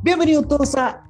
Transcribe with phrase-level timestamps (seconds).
[0.00, 1.02] Bienvenidos todos a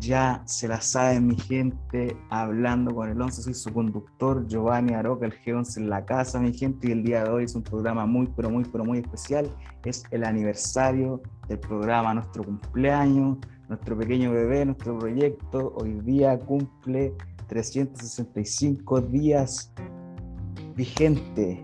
[0.00, 5.26] Ya se la saben mi gente, hablando con el 11, soy su conductor Giovanni Aroca,
[5.26, 8.04] el G11 en la casa mi gente y el día de hoy es un programa
[8.04, 9.48] muy pero muy pero muy especial,
[9.84, 17.14] es el aniversario del programa, nuestro cumpleaños, nuestro pequeño bebé, nuestro proyecto, hoy día cumple
[17.46, 19.72] 365 días
[20.74, 21.62] vigente,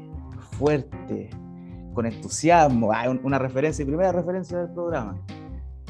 [0.58, 1.29] fuerte,
[1.92, 5.20] con entusiasmo, ah, una referencia, primera referencia del programa.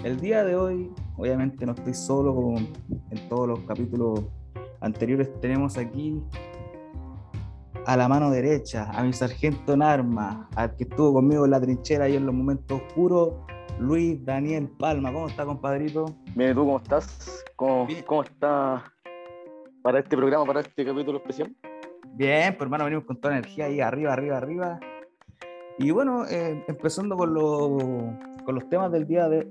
[0.04, 4.22] El día de hoy, obviamente no estoy solo como en todos los capítulos
[4.80, 6.20] anteriores, tenemos aquí
[7.86, 11.60] a la mano derecha, a mi sargento en armas, al que estuvo conmigo en la
[11.60, 13.34] trinchera y en los momentos oscuros,
[13.78, 15.12] Luis Daniel Palma.
[15.12, 16.06] ¿Cómo está, compadrito?
[16.34, 17.44] Bien, ¿tú cómo estás?
[17.54, 18.82] ¿Cómo, ¿Cómo está
[19.82, 21.54] para este programa, para este capítulo especial?
[22.14, 24.80] Bien, pues hermano, venimos con toda energía ahí arriba, arriba, arriba.
[25.78, 27.32] Y bueno, eh, empezando con,
[28.44, 29.46] con los temas del día de,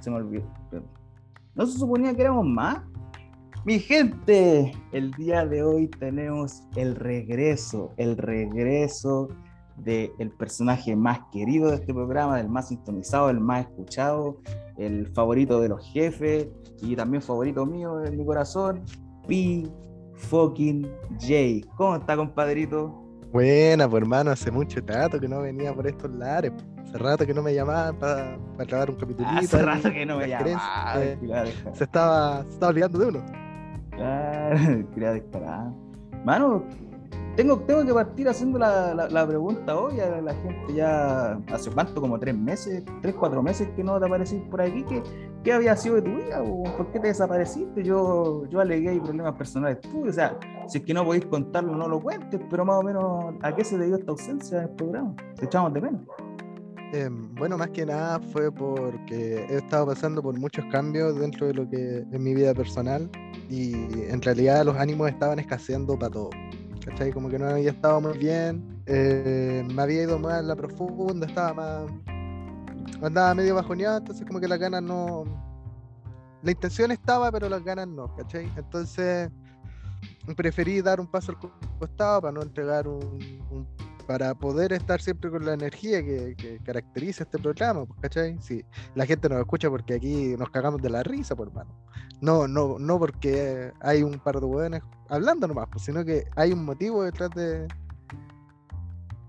[0.00, 0.44] se me olvidó.
[1.54, 2.82] ¿No se suponía que éramos más?
[3.64, 9.28] Mi gente, el día de hoy tenemos el regreso, el regreso
[9.76, 14.38] del personaje más querido de este programa, del más sintonizado, el más escuchado,
[14.78, 16.48] el favorito de los jefes
[16.80, 18.82] y también favorito mío en mi corazón,
[19.26, 19.68] P.
[20.14, 20.86] Fucking
[21.18, 21.66] J.
[21.76, 22.94] ¿Cómo está, compadrito?
[23.32, 26.52] Buena, pues hermano, hace mucho rato que no venía por estos lares.
[26.90, 29.28] Hace rato que no me llamaban para grabar un capítulo.
[29.28, 31.02] Hace rato que no me llamaban.
[31.02, 33.24] Eh, se, estaba, se estaba olvidando de uno.
[33.90, 35.70] Claro, quería disparar.
[36.24, 36.64] Mano,
[37.36, 42.00] tengo, tengo que partir haciendo la, la, pregunta hoy a la gente ya hace cuánto,
[42.00, 44.84] como tres meses, tres, cuatro meses que no te apareciste por aquí.
[44.88, 45.00] ¿Qué,
[45.44, 46.42] qué había sido de tu vida?
[46.76, 47.84] ¿Por qué te desapareciste?
[47.84, 50.08] Yo, yo alegué problemas personales tuyos.
[50.08, 53.34] O sea, si es que no podéis contarlo, no lo cuentes, pero más o menos,
[53.42, 55.14] ¿a qué se debió esta ausencia en el programa?
[55.36, 56.00] Te echamos de menos.
[56.92, 61.54] Em, bueno, más que nada fue porque he estado pasando por muchos cambios dentro de
[61.54, 63.08] lo que es mi vida personal
[63.48, 63.74] y
[64.08, 66.30] en realidad los ánimos estaban escaseando para todo.
[66.84, 67.12] ¿Cachai?
[67.12, 71.26] Como que no había estado muy bien, eh, me había ido más a la profunda,
[71.26, 71.92] estaba más.
[73.02, 75.24] andaba medio bajoneado, entonces como que las ganas no.
[76.42, 78.50] La intención estaba, pero las ganas no, ¿cachai?
[78.56, 79.30] Entonces
[80.36, 81.38] preferí dar un paso al
[81.78, 83.68] costado para no entregar un
[84.10, 88.36] para poder estar siempre con la energía que, caracteriza este programa, pues, ¿cachai?
[88.40, 88.64] Sí,
[88.96, 91.80] la gente nos escucha porque aquí nos cagamos de la risa, por pues, hermano.
[92.20, 96.50] No, no, no porque hay un par de hueones hablando nomás, pues, sino que hay
[96.50, 97.68] un motivo detrás de,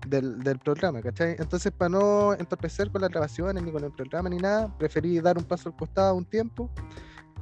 [0.08, 1.36] del, programa, ¿cachai?
[1.38, 5.38] Entonces, para no entorpecer con las grabaciones, ni con el programa, ni nada, preferí dar
[5.38, 6.68] un paso al costado un tiempo,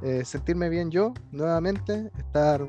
[0.03, 2.61] eh, sentirme bien yo nuevamente, estar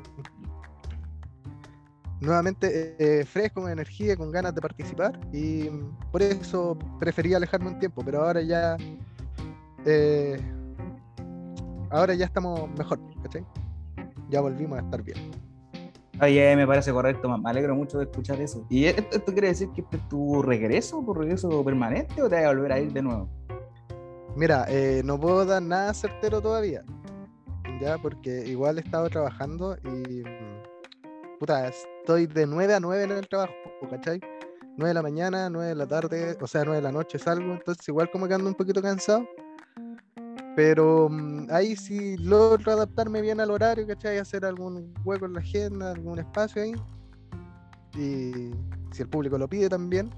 [2.23, 5.69] nuevamente eh, fresco, con energía, con ganas de participar y
[6.11, 8.77] por eso preferí alejarme un tiempo, pero ahora ya
[9.85, 10.41] eh,
[11.91, 13.45] ahora ya estamos mejor, ¿cachai?
[14.31, 15.19] Ya volvimos a estar bien.
[16.21, 18.65] Oye, me parece correcto, me alegro mucho de escuchar eso.
[18.71, 22.45] ¿Y esto, quiere decir que este es tu regreso, tu regreso permanente o te vas
[22.45, 23.29] a volver a ir de nuevo?
[24.37, 26.85] Mira, eh, no puedo dar nada certero todavía,
[27.81, 30.23] ya, porque igual he estado trabajando y
[31.43, 33.53] puta, estoy de 9 a 9 en el trabajo,
[33.91, 34.21] ¿cachai?
[34.77, 37.55] 9 de la mañana, 9 de la tarde, o sea, 9 de la noche salgo,
[37.55, 39.27] entonces igual como que ando un poquito cansado.
[40.55, 44.19] Pero mm, ahí sí logro adaptarme bien al horario, ¿cachai?
[44.19, 46.75] Hacer algún hueco en la agenda, algún espacio ahí.
[47.97, 48.53] Y
[48.93, 50.15] si el público lo pide también,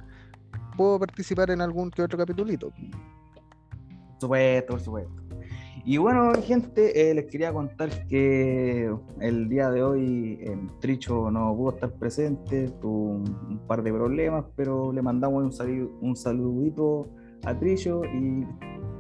[0.77, 2.69] puedo participar en algún que otro capitulito.
[2.69, 5.24] Por supuesto, por supuesto.
[5.85, 11.55] Y bueno, gente, eh, les quería contar que el día de hoy eh, Tricho no
[11.57, 17.09] pudo estar presente, tuvo un, par de problemas, pero le mandamos un, un saludito
[17.45, 18.47] a Tricho y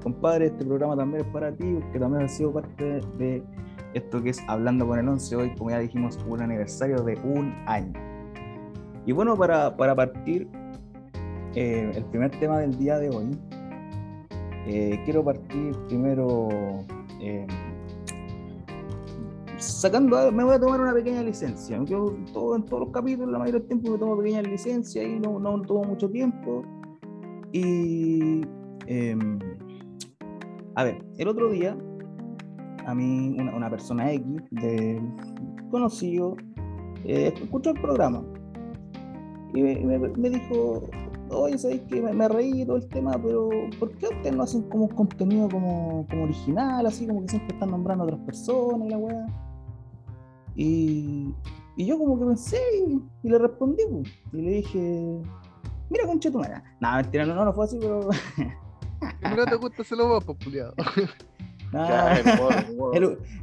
[0.03, 3.43] compadre, este programa también es para ti, que también ha sido parte de
[3.95, 7.55] esto que es Hablando con el 11 hoy, como ya dijimos, un aniversario de un
[7.67, 7.93] año.
[9.07, 10.49] Y bueno, para, para partir,
[11.55, 13.39] eh, el primer tema del día de hoy
[14.67, 16.49] eh, quiero partir primero
[17.21, 17.47] eh,
[19.59, 21.83] sacando, me voy a tomar una pequeña licencia.
[21.85, 25.21] Yo todo, en todos los capítulos, la mayoría del tiempo me tomo pequeñas licencias y
[25.21, 26.65] no, no tomo mucho tiempo.
[27.53, 28.43] Y
[28.87, 29.39] em,
[30.75, 31.77] a ver, el otro día,
[32.87, 35.01] a mí, una, persona X de
[35.71, 36.37] conocido,
[37.05, 38.25] eh, escuchó el programa
[39.55, 40.89] y me dijo,
[41.31, 43.49] oye, sabéis que me, reí todo el tema, pero
[43.79, 47.55] ¿por qué ustedes no hacen como un contenido como, como original, así como que siempre
[47.55, 49.27] están nombrando a otras personas y la weá?
[50.55, 51.35] Y,
[51.77, 52.59] y yo como que pensé
[53.23, 53.83] y, le respondí,
[54.33, 55.21] y le dije,
[55.91, 56.63] mira concha tu madre.
[56.81, 58.09] No, mentira, no, no, fue así, pero...
[59.37, 60.73] no te gusta se lo vos, popular.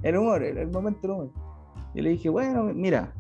[0.04, 1.32] el, humor, el, momento del humor.
[1.94, 3.14] Y le dije, bueno, mira,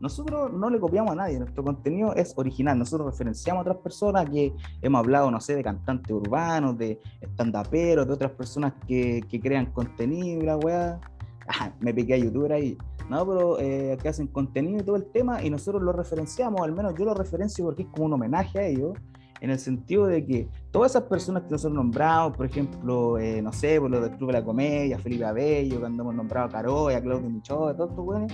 [0.00, 4.28] nosotros no le copiamos a nadie, nuestro contenido es original, nosotros referenciamos a otras personas
[4.28, 4.52] que
[4.82, 9.66] hemos hablado, no sé, de cantantes urbanos, de estandaperos, de otras personas que, que crean
[9.66, 11.00] contenido y la weá.
[11.80, 12.76] me piqué a youtuber ahí.
[13.08, 16.72] No, pero eh, que hacen contenido y todo el tema y nosotros lo referenciamos, al
[16.72, 18.94] menos yo lo referencio porque es como un homenaje a ellos
[19.40, 23.52] en el sentido de que todas esas personas que nosotros nombramos, por ejemplo, eh, no
[23.52, 26.98] sé, por lo del Club de la Comedia, Felipe Abello, cuando hemos nombrado a Caroya,
[26.98, 28.32] a Claudio Micho, todos estos buenos,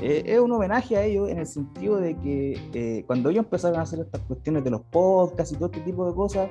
[0.00, 3.78] eh, es un homenaje a ellos en el sentido de que eh, cuando ellos empezaron
[3.78, 6.50] a hacer estas cuestiones de los podcasts y todo este tipo de cosas,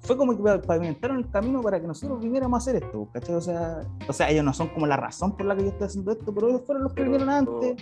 [0.00, 3.34] fue como que pavimentaron el camino para que nosotros viniéramos a hacer esto, ¿cachai?
[3.34, 5.86] O sea, o sea, ellos no son como la razón por la que yo estoy
[5.86, 7.76] haciendo esto, pero ellos fueron los que vinieron antes,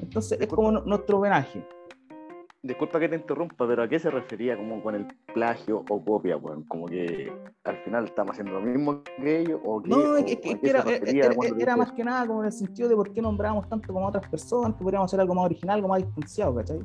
[0.00, 1.66] entonces es como nuestro homenaje.
[2.62, 6.36] Disculpa que te interrumpa, pero ¿a qué se refería como con el plagio o copia?
[6.36, 7.32] Bueno, como que
[7.64, 9.60] al final estamos haciendo lo mismo que ellos.
[9.64, 10.84] ¿o no, es que, era,
[11.58, 14.28] era, más que nada como en el sentido de por qué nombramos tanto como otras
[14.28, 16.80] personas, que podríamos hacer algo más original, algo más distanciado, ¿cachai?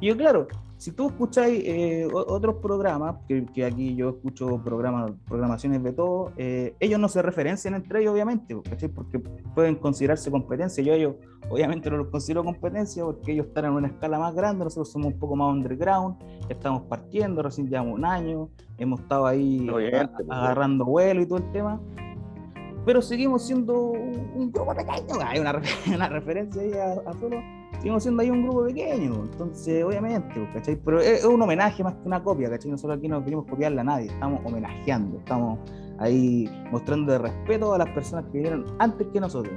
[0.00, 0.48] Y yo, claro,
[0.80, 6.74] si tú escucháis eh, otros programas, que, aquí yo escucho programas, programaciones de todo, eh,
[6.80, 8.56] ellos no se referencian entre ellos, obviamente,
[8.94, 9.18] porque
[9.54, 10.82] pueden considerarse competencia.
[10.82, 11.16] Yo ellos,
[11.50, 15.08] obviamente, no los considero competencia porque ellos están en una escala más grande, nosotros somos
[15.08, 16.16] un poco más underground,
[16.48, 18.48] estamos partiendo, recién llevamos un año,
[18.78, 19.92] hemos estado ahí pues,
[20.30, 21.78] agarrando vuelo y todo el tema.
[22.86, 25.60] Pero seguimos siendo un, grupo pequeño, hay una,
[25.94, 30.50] una referencia ahí a, a solo seguimos siendo ahí un grupo pequeño, entonces obviamente, pues,
[30.54, 30.76] ¿cachai?
[30.76, 32.70] Pero es, un homenaje más que una copia, ¿cachai?
[32.70, 35.58] Nosotros aquí no queremos copiarle a nadie, estamos homenajeando, estamos
[35.98, 39.54] ahí mostrando de respeto a las personas que vinieron antes que nosotros.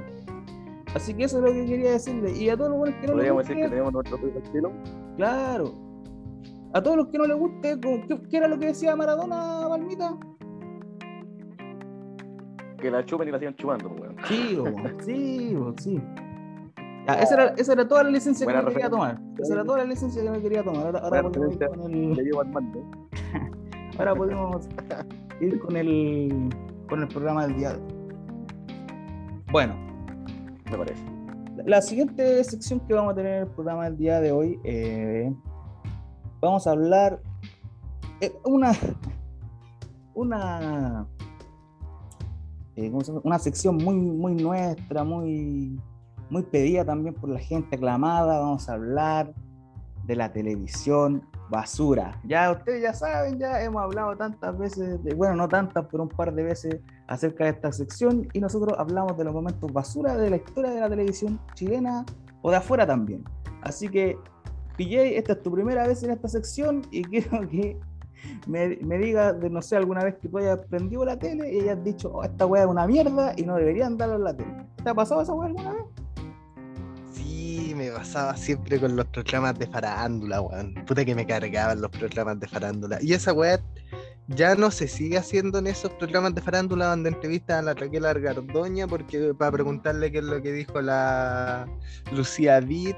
[0.94, 2.30] Así que eso es lo que quería decirle.
[2.32, 3.48] Y a todos los que no les guste.
[3.48, 4.72] decir que tenemos nuestro propio estilo?
[5.16, 5.72] Claro.
[6.72, 7.80] A todos los que no les guste,
[8.30, 10.16] ¿qué, era lo que decía Maradona, Palmita?
[12.78, 14.16] Que la chupen y la sigan chupando, weón.
[14.28, 14.58] Sí,
[15.04, 16.02] sí, sí
[17.06, 19.20] esa, era, esa, era, toda la licencia que me quería tomar.
[19.38, 20.86] Esa era toda la licencia que me quería tomar.
[20.86, 22.98] Ahora, ahora podemos ir con el.
[23.98, 24.68] ahora podemos
[25.40, 26.48] ir con el,
[26.88, 27.80] con el programa del día de
[29.52, 29.74] Bueno.
[30.70, 31.02] Me parece.
[31.66, 35.32] La, siguiente sección que vamos a tener en el programa del día de hoy, eh,
[36.40, 37.20] vamos a hablar
[38.20, 38.72] eh, una
[40.14, 41.06] una
[42.76, 42.90] eh,
[43.22, 45.78] una sección muy muy nuestra, muy
[46.34, 48.40] muy pedida también por la gente aclamada.
[48.40, 49.32] Vamos a hablar
[50.04, 52.20] de la televisión basura.
[52.24, 56.34] Ya ustedes ya saben, ya hemos hablado tantas veces, bueno, no tantas, pero un par
[56.34, 60.36] de veces acerca de esta sección y nosotros hablamos de los momentos basura de la
[60.36, 62.04] historia de la televisión chilena
[62.42, 63.22] o de afuera también.
[63.62, 64.18] Así que,
[64.76, 67.78] PJ, esta es tu primera vez en esta sección y quiero que
[68.48, 71.60] me, me digas, de no sé, alguna vez que tú hayas prendido la tele y
[71.60, 74.66] hayas dicho, oh, esta weá es una mierda y no deberían darlo en la tele.
[74.82, 75.83] ¿Te ha pasado esa weá alguna vez?
[77.74, 80.74] Me pasaba siempre con los programas de farándula, weón.
[80.86, 82.98] Puta que me cargaban los programas de farándula.
[83.02, 83.60] Y esa weá
[84.28, 88.06] ya no se sigue haciendo en esos programas de farándula donde entrevistan a la Raquel
[88.06, 91.68] Argardoña porque para preguntarle qué es lo que dijo la
[92.10, 92.96] Lucía Vitt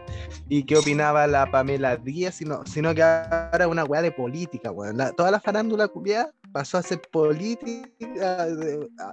[0.49, 4.99] y qué opinaba la Pamela Díaz, sino, sino que ahora una weá de política, weón.
[5.17, 5.89] toda la farándula
[6.57, 8.49] pasó a ser política,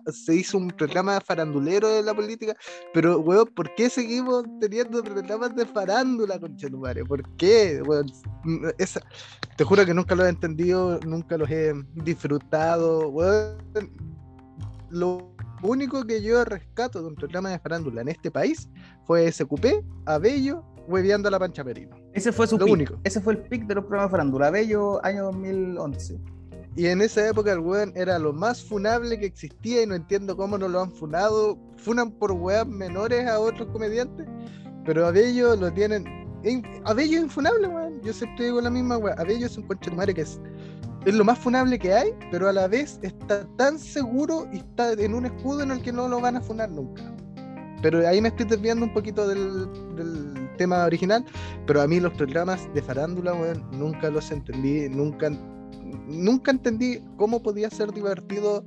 [0.07, 2.55] se hizo un programa farandulero de la política,
[2.93, 7.03] pero, weón, ¿por qué seguimos teniendo programas de farándula, conchetumare?
[7.03, 8.05] ¿Por qué, weón?
[8.77, 9.01] Esa,
[9.57, 13.57] te juro que nunca lo he entendido, nunca los he disfrutado, weón.
[14.89, 18.69] Lo único que yo rescato de un programa de farándula en este país
[19.05, 21.97] fue SQP, Abello, hueveando a la Pancha Perino.
[22.13, 23.01] Ese fue su único.
[23.03, 26.21] Ese fue el pick de los programas de farándula, Abello, año 2011.
[26.75, 30.35] Y en esa época el weón era lo más funable que existía y no entiendo
[30.35, 31.57] cómo no lo han funado.
[31.77, 34.25] Funan por weas menores a otros comediantes,
[34.83, 36.05] pero a Bello lo tienen.
[36.85, 38.01] A Bello es infunable, weón.
[38.01, 39.13] Yo siempre digo la misma wea.
[39.19, 40.41] A Bello es un conche de madre que es,
[41.05, 44.93] es lo más funable que hay, pero a la vez está tan seguro y está
[44.93, 47.03] en un escudo en el que no lo van a funar nunca.
[47.83, 51.23] Pero ahí me estoy desviando un poquito del, del tema original,
[51.67, 55.29] pero a mí los programas de farándula, weón, nunca los entendí, nunca
[56.07, 58.65] nunca entendí cómo podía ser divertido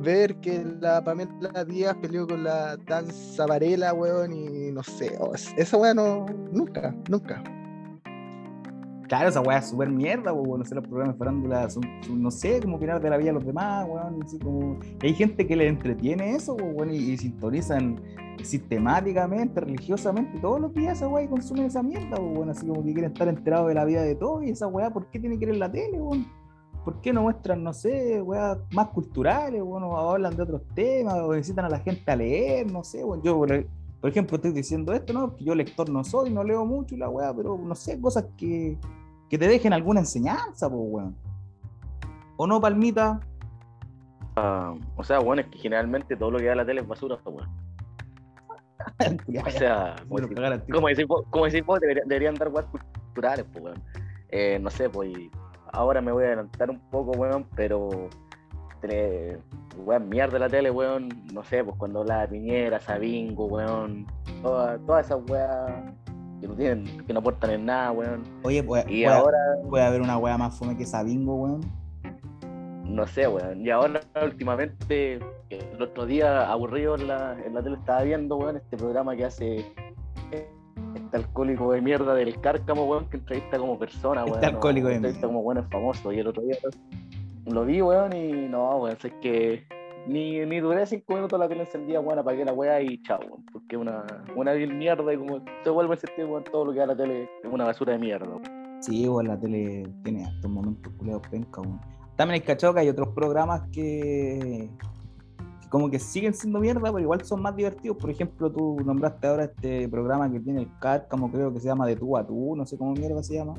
[0.00, 5.16] ver que la Pamela Díaz peleó con la danza Varela, weón, y no sé,
[5.56, 7.42] esa weón no, nunca, nunca.
[9.08, 10.60] Claro, esa weá es súper mierda, weón.
[10.60, 13.34] No sé, los programas de farándula son, no sé, como opinar de la vida de
[13.34, 14.22] los demás, weón.
[14.22, 14.78] Así como...
[15.02, 18.00] Hay gente que le entretiene eso, weón, y, sintonizan
[18.42, 22.50] sistemáticamente, religiosamente, todos los días esa weá y consumen esa mierda, weón.
[22.50, 25.06] Así como que quieren estar enterados de la vida de todos y esa weá, ¿por
[25.10, 26.26] qué tiene que ir en la tele, weón?
[26.84, 31.32] ¿Por qué no muestran, no sé, weas más culturales, bueno, hablan de otros temas, o
[31.32, 35.14] necesitan a la gente a leer, no sé, bueno, yo, por, ejemplo, estoy diciendo esto,
[35.14, 35.34] ¿no?
[35.34, 38.26] Que yo lector no soy, no leo mucho y la wea, pero no sé, cosas
[38.36, 38.76] que,
[39.30, 41.16] que te dejen alguna enseñanza, pues, weón.
[42.36, 43.20] ¿O no, Palmita?
[44.36, 47.16] Ah, o sea, bueno, es que generalmente todo lo que da la tele es basura,
[47.24, 47.50] pues, weón.
[49.46, 49.96] O sea,
[50.66, 50.78] tiro.
[51.30, 53.82] como decís vos, deberían dar weas culturales, pues, weón.
[54.28, 55.30] Eh, no sé, pues, y
[55.74, 57.88] ahora me voy a adelantar un poco, weón, pero
[58.80, 59.38] tele,
[59.78, 64.06] weón, mierda la tele, weón, no sé, pues cuando habla de Piñera, Sabingo, weón,
[64.42, 65.72] toda- todas esas weas
[66.40, 68.22] que no tienen, que no aportan en nada, weón.
[68.42, 69.38] Oye, pues, Y puede, ahora,
[69.68, 71.60] puede haber una wea más fome que Sabingo, weón.
[72.84, 75.18] no sé, weón, y ahora últimamente,
[75.50, 79.24] el otro día aburrido en la, en la tele estaba viendo, weón, este programa que
[79.24, 79.64] hace
[80.94, 84.44] este alcohólico de mierda del cárcamo, weón, que entrevista como persona, Este weón.
[84.44, 86.12] alcohólico de entrevista como buenos famosos.
[86.14, 86.56] Y el otro día
[87.46, 89.66] lo vi, weón, y no, weón, es que
[90.06, 93.44] ni, ni duré cinco minutos la tele encendida, weón, apagué la weá y chao, weón,
[93.52, 94.04] porque es una,
[94.36, 96.96] una vil mierda y como se vuelve a sentir, weón, todo lo que da la
[96.96, 98.42] tele es una basura de mierda, weón.
[98.80, 101.80] Sí, weón, la tele tiene estos momentos culiados penca, weón.
[102.16, 104.86] También hay cachado que hay otros programas que, que
[105.74, 107.96] como que siguen siendo mierda, pero igual son más divertidos.
[107.96, 111.84] Por ejemplo, tú nombraste ahora este programa que tiene el Cárcamo, creo que se llama
[111.84, 113.54] De tú a tú, no sé cómo mierda se llama.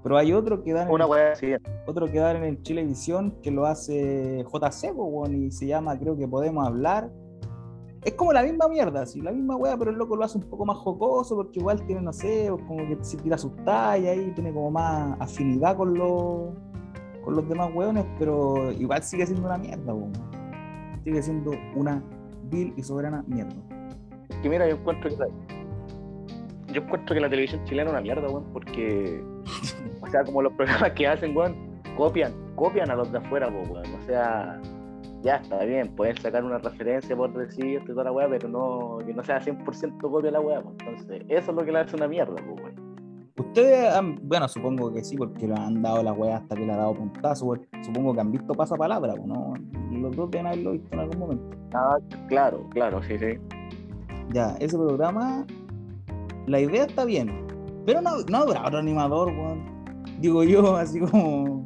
[0.00, 1.48] Pero hay otro que dan en, Una weá así,
[1.84, 4.94] otro que dan en el Chilevisión que lo hace JC,
[5.32, 7.10] y se llama, creo que Podemos Hablar.
[8.04, 10.44] Es como la misma mierda, sí, la misma weá, pero el loco lo hace un
[10.44, 14.30] poco más jocoso porque igual tiene, no sé, como que se tira sus tallas y
[14.34, 16.54] tiene como más afinidad con los,
[17.24, 20.35] con los demás weones, pero igual sigue siendo una mierda, weón.
[21.06, 22.02] Sigue siendo una
[22.50, 23.54] vil y soberana mierda.
[24.28, 25.26] Es que mira, yo encuentro que la,
[26.72, 29.22] yo encuentro que la televisión chilena es una mierda, weón, porque,
[30.02, 31.54] o sea, como los programas que hacen, weón,
[31.96, 33.84] copian, copian a los de afuera, weón.
[33.94, 34.60] O sea,
[35.22, 38.48] ya está bien, pueden sacar una referencia por decir esto y toda la weá, pero
[38.48, 40.58] no, que no sea 100% copia la weá.
[40.58, 42.74] Entonces, eso es lo que le hace una mierda, weón.
[43.38, 46.72] Ustedes han, bueno, supongo que sí, porque lo han dado la weá hasta que le
[46.72, 47.64] ha dado puntazo, weón.
[47.84, 49.54] supongo que han visto pasapalabra, ¿no?
[50.06, 51.56] Los dos deben haberlo visto en algún momento.
[51.74, 51.98] Ah,
[52.28, 53.38] claro, claro, sí, sí.
[54.32, 55.44] Ya, ese programa,
[56.46, 57.44] la idea está bien,
[57.84, 59.64] pero no, no habrá otro animador, weón.
[60.20, 61.64] Digo yo, así como,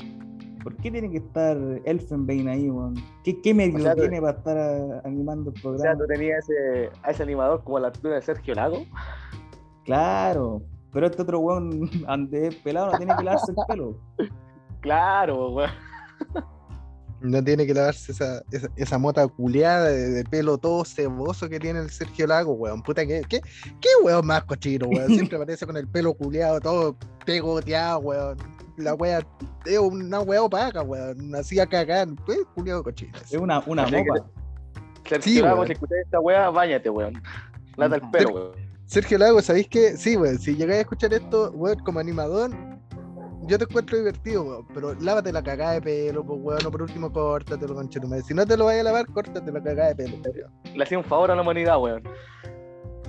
[0.62, 2.94] ¿por qué tiene que estar Elfenbein ahí, weón?
[3.24, 5.98] ¿Qué, qué medio O sea, tú- tiene para estar ah, animando el O sea, programa?
[5.98, 8.84] tú tenías ese, a ese animador como a la altura de Sergio Lago.
[9.84, 13.94] Claro, pero este otro weón, ande pelado, no tiene que lavarse el pelo.
[14.80, 15.70] Claro, weón.
[17.20, 21.60] No tiene que lavarse esa, esa, esa mota culeada de, de pelo todo ceboso que
[21.60, 22.82] tiene el Sergio Lago, weón.
[22.82, 23.40] Puta, ¿qué, qué,
[23.80, 25.08] qué weón más cochino, weón?
[25.14, 26.96] Siempre aparece con el pelo culeado, todo
[27.26, 28.38] pegoteado, weón.
[28.78, 29.20] La wea
[29.66, 31.34] es una wea opaca, weón.
[31.34, 33.12] Así a cagar, pues, culeado cochino.
[33.18, 34.26] Es una, una mopa.
[35.06, 35.66] Sergio Sí, Lago, weón.
[35.66, 37.22] si escuchas esta weá, bañate, weón.
[37.76, 38.52] Lata el pelo, weón.
[38.86, 39.96] Sergio Lago, ¿sabéis qué?
[39.96, 42.50] Sí, weón, si llegáis a escuchar esto, weón, como animador,
[43.50, 46.82] yo te encuentro divertido, weón, pero lávate la cagada de pelo, pues, weón, o por
[46.82, 48.22] último, córtatelo, conchetumare.
[48.22, 50.52] Si no te lo vayas a lavar, córtate la cagada de pelo, weón.
[50.76, 52.02] Le hacía un favor a la humanidad, weón.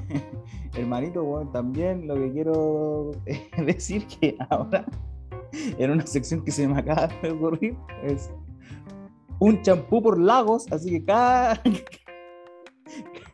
[0.76, 3.12] Hermanito, weón, también lo que quiero
[3.66, 4.84] decir que ahora,
[5.54, 8.32] en una sección que se me acaba de ocurrir, es
[9.40, 11.62] un champú por lagos, así que cada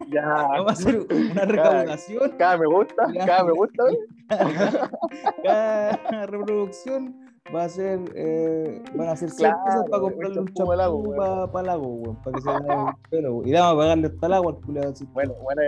[0.10, 0.26] Ya.
[0.50, 3.26] vamos a hacer una recaudación, Cada me gusta, Ya.
[3.26, 4.17] cada me gusta, weón.
[5.44, 7.16] cada reproducción
[7.54, 10.72] va a ser, eh, van a ser 100 Claro, pesos para comprarle un champú champú
[10.72, 11.52] al lago, weón.
[11.52, 13.48] para lago, para que se lave el pelo, weón.
[13.48, 14.94] Y le vamos a pagarle hasta el agua al culiado.
[15.14, 15.62] Bueno, buena,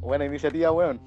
[0.00, 1.00] buena iniciativa, weón.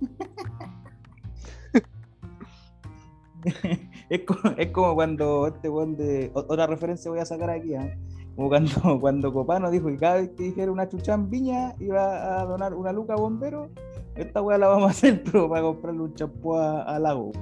[4.08, 6.30] es, como, es como cuando este weón de.
[6.34, 7.94] Otra referencia voy a sacar aquí, ¿ah?
[8.36, 12.40] Como cuando, cuando Copano dijo que cada vez que dijera una chucha en viña iba
[12.40, 13.70] a donar una luca a bombero.
[14.14, 17.32] Esta weá la vamos a hacer, pero para comprarle un champú a, a Lago.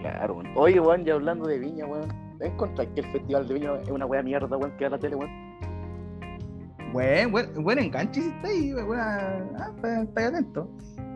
[0.00, 0.48] Claro, weón.
[0.56, 2.08] Oye, weón, ya hablando de viña, weón.
[2.38, 4.98] ¿Te encontrás que el festival de viña es una weá mierda, weón, que da la
[4.98, 5.30] tele, weón?
[6.92, 8.98] Buen, buen, buen enganche si está ahí, weón.
[9.00, 10.68] Ah, está, atento.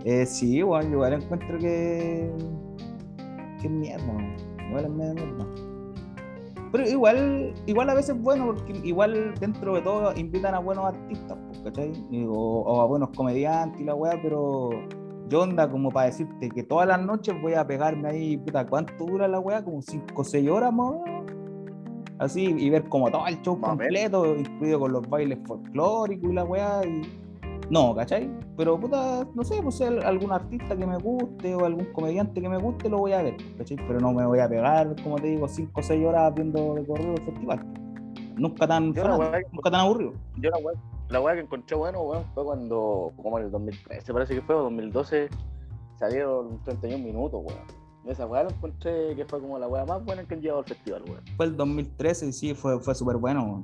[0.04, 2.32] Eh, sí, weón, yo igual encuentro que.
[3.60, 4.36] que es mierda, weón.
[4.68, 5.46] Igual es mierda.
[6.72, 10.86] Pero igual, igual a veces es bueno, porque igual dentro de todo invitan a buenos
[10.86, 11.36] artistas,
[11.70, 11.92] ¿cachai?
[12.26, 14.70] O, o a buenos comediantes y la weá, pero
[15.28, 19.04] yo onda como para decirte que todas las noches voy a pegarme ahí, puta, ¿cuánto
[19.04, 19.62] dura la weá?
[19.62, 21.32] Como 5 o 6 horas más o menos.
[22.18, 26.44] Así, y ver como todo el show completo, incluido con los bailes folclóricos y la
[26.44, 26.84] weá.
[26.84, 27.02] Y...
[27.70, 28.30] No, ¿cachai?
[28.56, 32.58] pero puta, no sé, pues algún artista que me guste o algún comediante que me
[32.58, 33.76] guste, lo voy a ver, ¿cachai?
[33.76, 36.84] Pero no me voy a pegar, como te digo, 5 o 6 horas viendo de
[36.84, 37.64] corrido el festival.
[38.36, 40.12] Nunca tan, fanático, nunca tan aburrido.
[40.38, 40.74] Yo la weá,
[41.10, 44.54] la weá que encontré bueno, weón, fue cuando, como en el 2013 parece que fue,
[44.54, 45.28] o 2012,
[45.98, 47.78] salieron 31 minutos, weón.
[48.06, 50.66] Esa weá la encontré que fue como la weá más buena que han llevado al
[50.66, 51.22] festival, weón.
[51.36, 53.62] Fue el 2013 y sí, fue, fue súper bueno.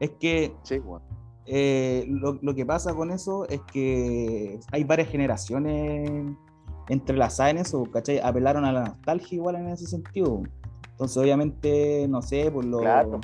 [0.00, 1.02] Es que Sí, weón.
[1.46, 6.10] eh, lo, lo que pasa con eso es que hay varias generaciones
[6.88, 8.18] entrelazadas en eso, ¿cachai?
[8.18, 10.42] Apelaron a la nostalgia igual en ese sentido.
[10.90, 13.20] Entonces, obviamente, no sé, por los, Claro.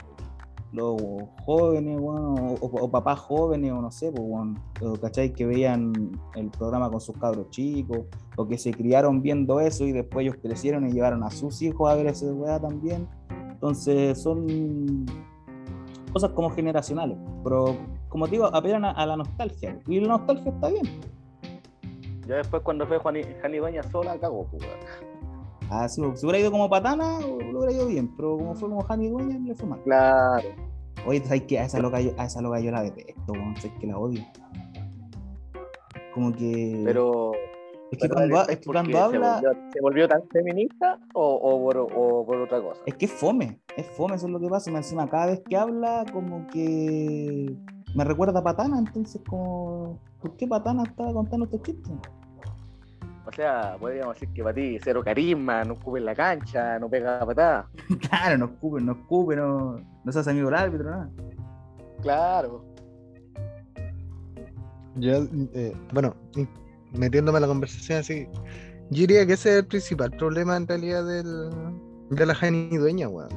[0.73, 1.01] Los
[1.45, 4.55] jóvenes, bueno, o, papás jóvenes, o no sé, pues, bueno,
[5.01, 5.33] ¿cachai?
[5.33, 9.93] Que veían el programa con sus cabros chicos, o que se criaron viendo eso y
[9.93, 13.09] después ellos crecieron y llevaron a sus hijos a ver esa weá también.
[13.51, 15.07] Entonces, son
[16.13, 17.77] cosas como generacionales, pero
[18.09, 20.87] como te digo, apelan a, la nostalgia, y la nostalgia está bien.
[22.27, 24.65] Ya después cuando fue Juani, Jani Doña sola, cagó, pues.
[25.71, 28.83] Ah, si, si hubiera ido como patana, lo hubiera ido bien, pero como fue como
[28.83, 29.81] Jani Dueña, le fue mal.
[29.85, 30.49] Claro.
[31.07, 33.73] Oye, ¿sabes que A esa loca yo, a esa loca yo la detesto, weón, sabes
[33.79, 34.23] que la odio.
[36.15, 36.83] Como que.
[36.85, 37.33] Pero.
[37.93, 39.35] es que cuando, ha- ¿es que cuando se habla.
[39.41, 42.83] volvió- ¿Se volvió tan feminista o, o, por, o por otra cosa?
[42.87, 44.71] Es que es fome, es fome, eso es lo que pasa.
[44.71, 47.55] más Encima, cada vez que habla, como que
[47.95, 51.93] me recuerda a Patana, entonces, como, ¿por qué Patana estaba contando estos chistes?
[53.31, 56.91] O sea, podríamos decir que para ti cero carisma, no cubre en la cancha, no
[56.91, 57.69] pega patada.
[58.09, 61.11] Claro, no escupe, no escupe, no, no se hace amigo del árbitro, nada.
[62.03, 62.65] Claro.
[64.97, 66.17] Yo, eh, bueno,
[66.93, 68.27] metiéndome en la conversación así,
[68.91, 71.51] yo diría que ese es el principal problema en realidad del,
[72.11, 73.29] de la Jani dueña, weón.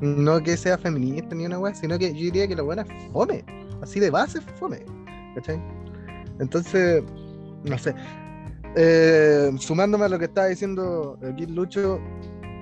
[0.00, 3.12] No que sea feminista ni una weá, sino que yo diría que la buena es
[3.12, 3.44] fome.
[3.82, 4.84] Así de base es fome.
[5.34, 5.62] ¿Cachai?
[6.40, 7.04] Entonces,
[7.64, 7.94] no sé.
[8.74, 12.00] Eh, sumándome a lo que estaba diciendo aquí Lucho,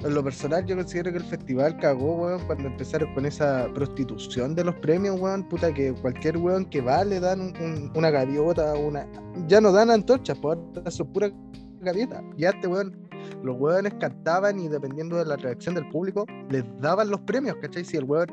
[0.02, 4.64] en lo personal yo considero que el festival cagó, cuando empezaron con esa prostitución de
[4.64, 8.74] los premios, weón, puta que cualquier weón que va le dan un- un- una gaviota,
[8.74, 9.06] una...
[9.46, 11.32] Ya no dan antorchas, pues ahora son puras
[11.80, 12.22] gaviotas.
[12.36, 12.96] Y antes, weón,
[13.44, 17.84] los weones cantaban y dependiendo de la reacción del público, les daban los premios, ¿cachai?
[17.84, 18.26] Si el weón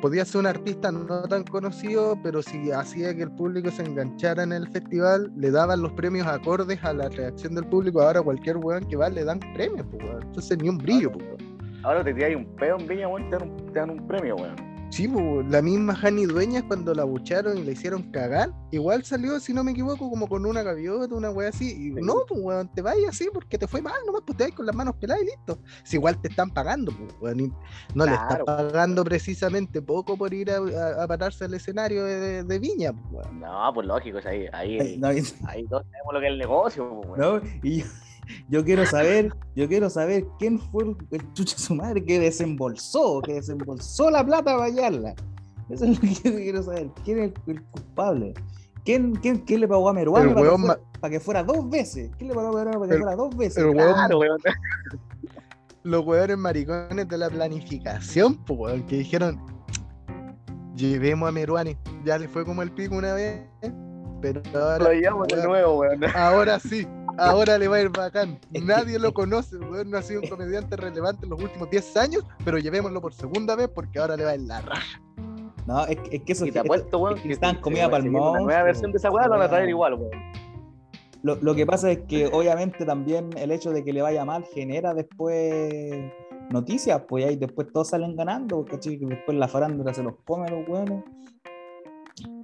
[0.00, 4.42] podía ser un artista no tan conocido, pero si hacía que el público se enganchara
[4.42, 8.00] en el festival, le daban los premios acordes a la reacción del público.
[8.00, 10.04] Ahora cualquier weón que va le dan premios, pues.
[10.22, 11.24] Entonces ni un brillo, pues.
[11.82, 14.36] Ahora te tiras un peo en Viña, weón, te dan un, te dan un premio,
[14.36, 14.69] weón.
[14.90, 19.38] Sí, pues, la misma Jani Dueñas cuando la bucharon y la hicieron cagar, igual salió,
[19.38, 21.70] si no me equivoco, como con una gaviota, una wea así.
[21.70, 24.52] Y no, pues weón, te vayas así porque te fue mal, nomás pues te vas
[24.52, 25.60] con las manos peladas y listo.
[25.84, 27.54] Si igual te están pagando, pues weón,
[27.94, 32.18] no le están pagando precisamente poco por ir a, a- a pararse al escenario de,
[32.18, 33.40] de- de Viña, pues weón.
[33.40, 35.22] No, pues lógico, o sea, ahí, ahí, No, ahí
[35.68, 37.42] todos sabemos lo que es el negocio, pues, weón.
[37.44, 37.50] ¿no?
[37.62, 37.84] Y
[38.48, 43.20] yo, quiero saber, yo quiero saber quién fue el, chucha de su madre que desembolsó,
[43.22, 45.14] que desembolsó la plata para hallarla.
[45.68, 46.90] Eso es lo que yo quiero saber.
[47.04, 48.34] ¿Quién es el, el culpable?
[48.84, 52.10] ¿Quién, quién, quién le pagó a Meruane El para, fuera- para que fuera dos veces?
[52.16, 53.58] ¿Quién le pagó a Meruane para que El- fuera dos veces?
[53.58, 54.38] el weón- Claro, weón.
[55.82, 59.40] Los weones maricones de la planificación, pues weón, que dijeron,
[60.76, 61.78] llevemos a Meruane.
[62.04, 63.42] Ya le fue como el pico una vez,
[64.20, 64.78] pero ahora...
[64.84, 66.00] Lo llevamos de nuevo, weón.
[66.14, 66.86] Ahora sí,
[67.20, 68.38] ahora le va a ir bacán.
[68.62, 72.24] Nadie lo conoce, weón, no ha sido un comediante relevante en los últimos 10 años,
[72.44, 75.00] pero llevémoslo por segunda vez porque ahora le va en la raja.
[75.66, 77.88] No, es, que- es que eso Y te es- apuesto, weón, es que están comida
[77.90, 80.10] para el Una nueva versión de esa weá lo van a traer igual, weón.
[81.22, 84.42] Lo, lo que pasa es que obviamente también el hecho de que le vaya mal
[84.54, 86.10] genera después
[86.50, 88.98] noticias, pues ahí después todos salen ganando, ¿cachai?
[88.98, 91.04] Que después la farándula se los come a los buenos.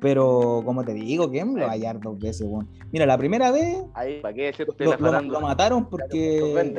[0.01, 2.69] Pero como te digo, ¿quién me lo va a hallar dos veces, weón?
[2.93, 6.75] Mira, la primera vez Ahí, ¿para qué decirte lo, mataron porque, weón.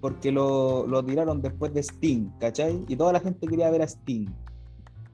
[0.00, 2.84] porque lo, lo tiraron después de Sting, ¿cachai?
[2.88, 4.26] Y toda la gente quería ver a Sting.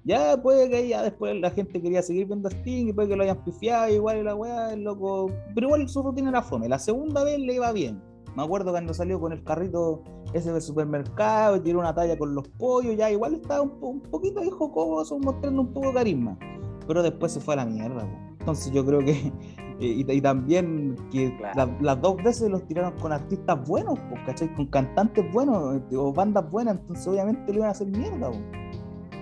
[0.05, 3.17] Ya puede que ya después la gente quería seguir viendo a Sting y puede que
[3.17, 5.31] lo hayan pifiado, igual y la weá, el loco.
[5.55, 6.69] Pero igual su rutina era fome.
[6.69, 8.03] La segunda vez le iba bien.
[8.37, 10.03] Me acuerdo cuando salió con el carrito
[10.35, 14.41] ese del supermercado, tiró una talla con los pollos, ya igual estaba un, un poquito
[14.41, 16.37] ahí jocoso, mostrando un poco de carisma.
[16.87, 18.01] Pero después se fue a la mierda.
[18.03, 18.37] po.
[18.41, 19.33] Entonces yo creo que.
[19.81, 21.67] Y, y también que Claro.
[21.67, 24.55] la- las dos veces los tiraron con artistas buenos, po, ¿cachai?
[24.55, 28.31] Con cantantes buenos eh, o bandas buenas, entonces obviamente le iban a hacer mierda.
[28.31, 28.37] po.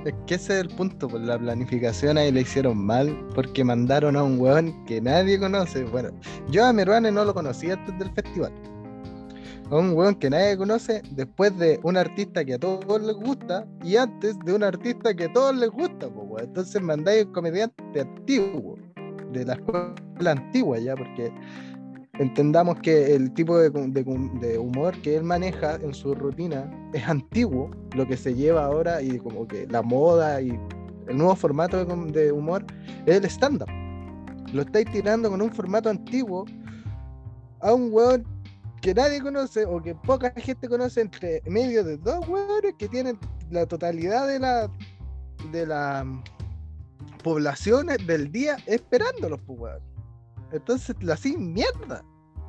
[0.05, 4.14] Es que ese es el punto, pues la planificación ahí le hicieron mal porque mandaron
[4.14, 5.85] a un weón que nadie conoce.
[5.85, 6.11] Bueno,
[6.51, 8.53] yo a Meruane no lo conocía antes del festival.
[9.72, 13.96] Un weón que nadie conoce después de un artista que a todos les gusta y
[13.96, 16.44] antes de un artista que a todos les gusta, pues.
[16.44, 18.76] Entonces mandáis un comediante antiguo.
[19.32, 21.32] de la escuela antigua ya, porque
[22.18, 27.70] entendamos que el tipo de, de, humor que él maneja en su rutina es antiguo,
[27.96, 30.50] lo que se lleva ahora y como que la moda y
[31.08, 32.66] el nuevo formato de, humor
[33.06, 33.70] es el stand-up.
[34.52, 36.44] Lo estáis tirando con un formato antiguo
[37.61, 38.32] a un weón
[38.83, 43.16] que nadie conoce o que poca gente conoce entre medio de dos weones que tienen
[43.51, 44.71] la totalidad de la
[45.53, 46.05] de la
[47.23, 49.75] poblaciones del día esperándolos, pues,
[50.51, 52.05] Entonces, la así mierda.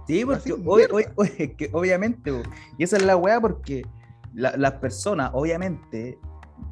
[0.08, 2.32] Sí, porque que obviamente,
[2.78, 3.84] y esa es la weá porque
[4.34, 6.18] las personas, obviamente,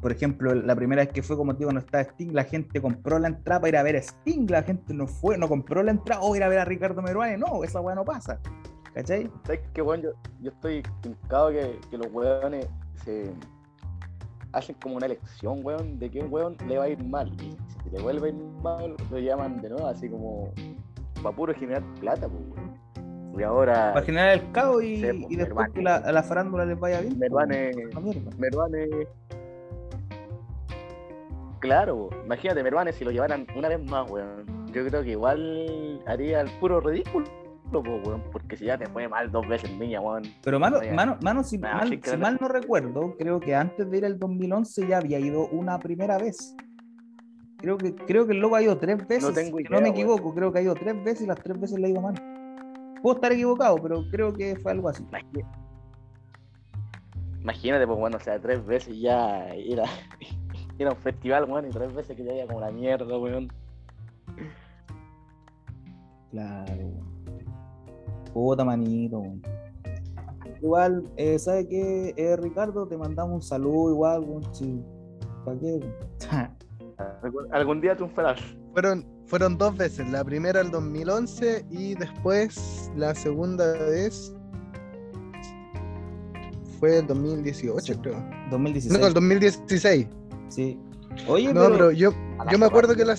[0.02, 3.18] por ejemplo, la primera vez que fue, como digo, no estaba Sting, la gente compró
[3.18, 5.92] la entrada para ir a ver a Sting, la gente no fue, no compró la
[5.92, 8.40] entrada o ir a ver a Ricardo Meruane, no, esa weá no pasa.
[8.94, 9.30] ¿Cachai?
[9.44, 10.10] ¿Sabes qué, bueno?
[10.40, 12.68] Yo, estoy pintado que, que los weones
[13.04, 13.32] se
[14.52, 17.32] hacen como una elección, weón, de que un weón le va a ir mal.
[17.40, 20.52] Y si le vuelve a ir mal, lo llaman de nuevo, así como
[21.22, 22.82] para puro generar plata, pues, weón.
[23.38, 23.94] Y ahora.
[23.94, 27.00] Para generar el caos y, pues, y después que la, a la farándula les vaya
[27.00, 27.18] bien.
[27.18, 27.70] Meruane.
[28.36, 28.88] Meruane.
[31.60, 34.66] Claro, imagínate, Meruane, si lo llevaran una vez más, weón.
[34.66, 37.26] Yo creo que igual haría el puro ridículo
[37.80, 40.24] porque si ya te fue mal dos veces niña, weón.
[40.42, 44.04] Pero mano, mano, mano si, mal, si mal no recuerdo, creo que antes de ir
[44.04, 46.56] al 2011 ya había ido una primera vez.
[47.58, 49.22] Creo que, creo que el lobo ha ido tres veces.
[49.22, 51.78] No, tengo no me equivoco, creo que ha ido tres veces y las tres veces
[51.78, 52.14] le ha ido mal.
[53.00, 55.06] Puedo estar equivocado, pero creo que fue algo así.
[57.40, 59.84] Imagínate, pues bueno, o sea, tres veces ya ir a,
[60.78, 63.52] ir a un festival, weón, y tres veces que ya iba como la mierda, weón.
[66.32, 67.11] Claro.
[68.32, 69.22] Puta manito.
[70.62, 72.86] Igual, eh, ¿sabes qué, eh, Ricardo?
[72.86, 74.24] Te mandamos un saludo igual,
[75.44, 75.80] ¿Para qué?
[77.52, 78.40] Algún día triunfarás.
[78.72, 84.34] Fueron, fueron dos veces, la primera el 2011 y después la segunda vez
[86.78, 88.24] fue el 2018, creo.
[88.50, 89.00] 2016.
[89.00, 90.06] No, el 2016.
[90.48, 90.78] Sí.
[91.28, 92.12] Oye, no, pero, yo,
[92.50, 93.16] yo me acuerdo que la,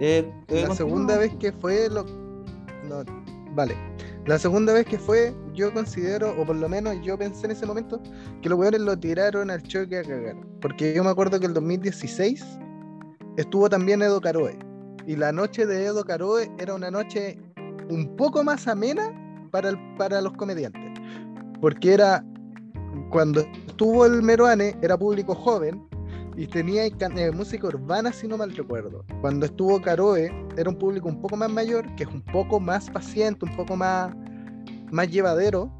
[0.00, 2.04] eh, la segunda vez que fue lo,
[2.88, 3.04] no,
[3.54, 3.76] Vale.
[4.26, 7.66] La segunda vez que fue, yo considero, o por lo menos yo pensé en ese
[7.66, 8.00] momento,
[8.42, 10.36] que los weones lo tiraron al choque a cagar.
[10.60, 12.42] Porque yo me acuerdo que el 2016
[13.36, 14.58] estuvo también Edo Caroe.
[15.06, 17.38] Y la noche de Edo Caroe era una noche
[17.90, 19.12] un poco más amena
[19.50, 20.98] para, el, para los comediantes.
[21.60, 22.24] Porque era,
[23.10, 25.86] cuando estuvo el Meruane, era público joven,
[26.36, 29.04] y tenía eh, música urbana, si no mal recuerdo.
[29.20, 32.90] Cuando estuvo Caroe, era un público un poco más mayor, que es un poco más
[32.90, 34.14] paciente, un poco más,
[34.90, 35.70] más llevadero.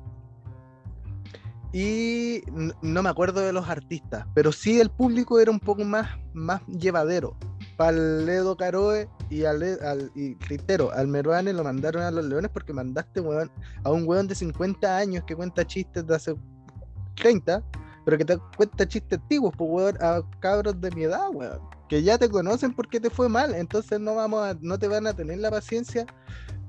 [1.72, 2.42] Y
[2.82, 6.64] no me acuerdo de los artistas, pero sí el público era un poco más, más
[6.68, 7.36] llevadero.
[7.76, 10.36] Para el Ledo Caroe y al, al y
[10.94, 13.20] al Meruane lo mandaron a los Leones porque mandaste
[13.82, 16.36] a un weón de 50 años que cuenta chistes de hace
[17.16, 17.64] 30
[18.04, 22.02] pero que te cuenta chistes antiguos, pues, weón, a cabros de mi edad, weón, que
[22.02, 25.14] ya te conocen porque te fue mal, entonces no vamos a, no te van a
[25.14, 26.06] tener la paciencia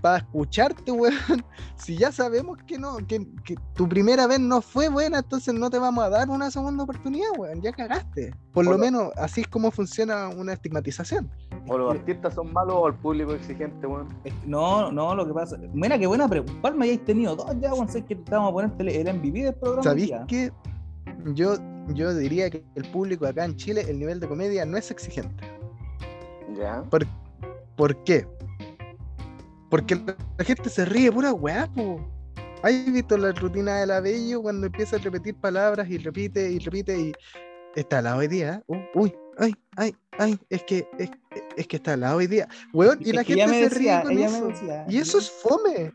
[0.05, 1.43] para escucharte, weón.
[1.75, 3.25] Si ya sabemos que no, que,
[3.73, 7.29] tu primera vez no fue buena, entonces no te vamos a dar una segunda oportunidad,
[7.37, 7.61] weón.
[7.63, 8.31] Ya cagaste.
[8.53, 11.27] Por lo, menos así es como funciona una estigmatización.
[11.67, 14.07] O los artistas son malos o el público exigente, weón.
[14.45, 15.57] No, no, lo que pasa.
[15.73, 16.53] Mira, qué buena pregunta.
[16.61, 17.89] ¿Cuál me hayáis tenido dos ya, weón?
[17.89, 19.83] Sé que estamos a ponerte el MVP del programa.
[19.83, 20.51] ¿Sabéis que
[21.33, 21.57] yo,
[21.89, 25.43] yo diría que el público acá en Chile, el nivel de comedia no es exigente.
[26.57, 26.83] ¿Ya?
[26.83, 27.05] ¿Por,
[27.75, 28.27] ¿por qué?
[29.69, 31.69] Porque la gente se ríe pura weá,
[32.63, 36.57] ¿Has visto la rutina de la Bello cuando empieza a repetir palabras y repite y
[36.57, 37.13] repite y
[37.75, 38.63] está al lado hoy día?
[38.65, 42.47] Uh, uy, ay, ay, ay, es que, es, que está al lado hoy día.
[42.73, 44.51] Weón, y la gente se ríe con eso.
[44.87, 45.93] y eso es fome.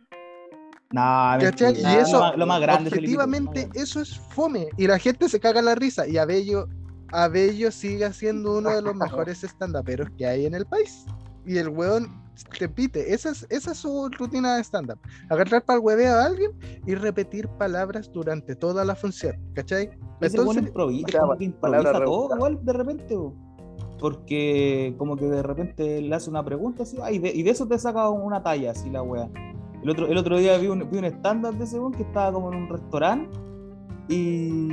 [0.92, 2.88] No, y eso, lo más, grande.
[2.88, 4.68] Objetivamente, eso es fome.
[4.76, 6.06] Y la gente se caga la risa.
[6.08, 6.66] Y Abello,
[7.12, 11.06] Abello sigue siendo uno de los mejores estandaperos que hay en el país.
[11.46, 12.20] Y el weón
[12.58, 14.98] repite, esa es, esa es su rutina de stand-up.
[15.28, 16.50] Agarrar para el hueveo a alguien
[16.86, 19.36] y repetir palabras durante toda la función.
[19.54, 19.90] ¿Cachai?
[20.20, 23.16] Entonces, improvisa, improvisa todo igual de repente.
[24.00, 28.08] Porque como que de repente le hace una pregunta así, y, de, eso te saca
[28.08, 29.28] una talla así la wea.
[29.82, 32.52] El otro, el otro día vi un, vi un estándar de ese que estaba como
[32.52, 33.38] en un restaurante
[34.08, 34.68] y,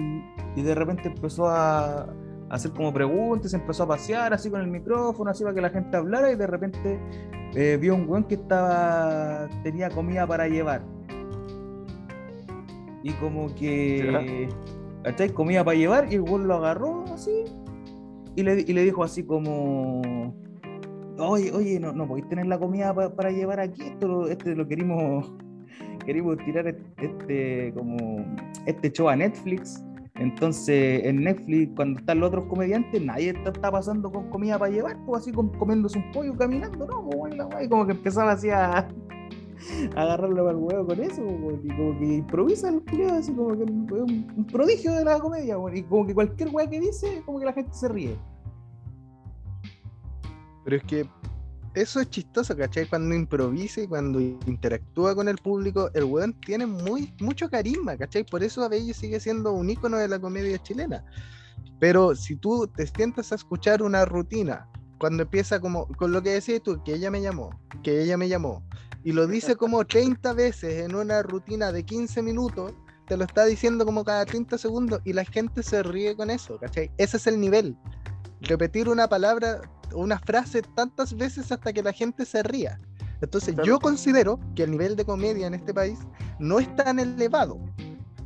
[0.56, 2.08] y de repente empezó a,
[2.50, 5.98] hacer como preguntas, empezó a pasear así con el micrófono, así para que la gente
[5.98, 7.00] hablara y de repente
[7.56, 10.84] eh, vio un weón que estaba tenía comida para llevar.
[13.04, 14.50] Y como que,
[15.04, 15.30] ¿cachai?
[15.30, 17.46] Comida para llevar y el weón lo agarró así
[18.36, 20.36] y le, y le dijo así como
[21.20, 24.68] oye, oye, no, no podéis tener la comida pa- para llevar aquí, esto este lo
[24.68, 25.34] querimos,
[26.06, 27.98] querimos tirar este, como
[28.66, 29.84] este show a Netflix.
[30.20, 34.72] Entonces, en Netflix, cuando están los otros comediantes, nadie está, está pasando con comida para
[34.72, 37.62] llevar, pues así com- comiéndose un pollo caminando, ¿no?
[37.64, 38.80] Y como que empezaba así a,
[39.96, 43.32] a agarrarle para el huevo con eso, pues, y como que improvisa el culiao, así
[43.32, 47.22] como que un, un prodigio de la comedia, y como que cualquier weá que dice,
[47.24, 48.16] como que la gente se ríe.
[50.68, 51.10] Pero es que
[51.76, 52.90] eso es chistoso, ¿cachai?
[52.90, 58.26] Cuando improvisa y cuando interactúa con el público, el weón tiene muy, mucho carisma, ¿cachai?
[58.26, 61.06] Por eso Abello sigue siendo un ícono de la comedia chilena.
[61.80, 64.68] Pero si tú te sientas a escuchar una rutina,
[65.00, 68.28] cuando empieza como, con lo que decías tú, que ella me llamó, que ella me
[68.28, 68.62] llamó,
[69.06, 72.74] y lo dice como 30 veces en una rutina de 15 minutos,
[73.08, 76.60] te lo está diciendo como cada 30 segundos y la gente se ríe con eso,
[76.60, 76.92] ¿cachai?
[76.98, 77.78] Ese es el nivel.
[78.42, 79.62] Repetir una palabra
[79.94, 82.80] una frase tantas veces hasta que la gente se ría.
[83.22, 83.66] Entonces Claro.
[83.68, 86.00] yo considero que el nivel de comedia en este país
[86.40, 87.60] no es tan elevado.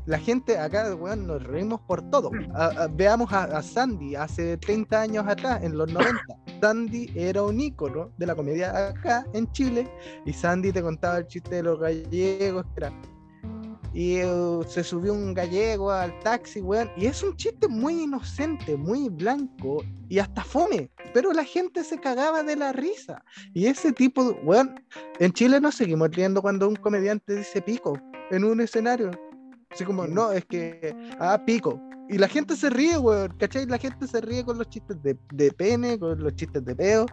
[0.08, 2.32] La gente acá, weón, nos reímos por todo.
[2.56, 6.20] A- a- veamos a, a Sandy hace 30 años atrás, en los 90.
[6.60, 9.88] Sandy era un ícono de la comedia acá en Chile
[10.26, 12.92] y Sandy te contaba el chiste de los gallegos, que era,
[13.94, 16.90] y eh, se subió un gallego al taxi, weón.
[16.96, 20.90] Y es un chiste muy inocente, muy blanco y hasta fome.
[21.14, 23.24] Pero la gente se cagaba de la risa.
[23.54, 24.82] Y ese tipo, de- weón,
[25.20, 28.00] en Chile no seguimos riendo cuando un comediante dice pico
[28.30, 29.12] en un escenario.
[29.72, 31.80] Así como, no, es que, ah, pico.
[32.12, 33.66] Y la gente se ríe, weón, ¿cachai?
[33.66, 37.06] La gente se ríe con los chistes de, de pene, con los chistes de peo,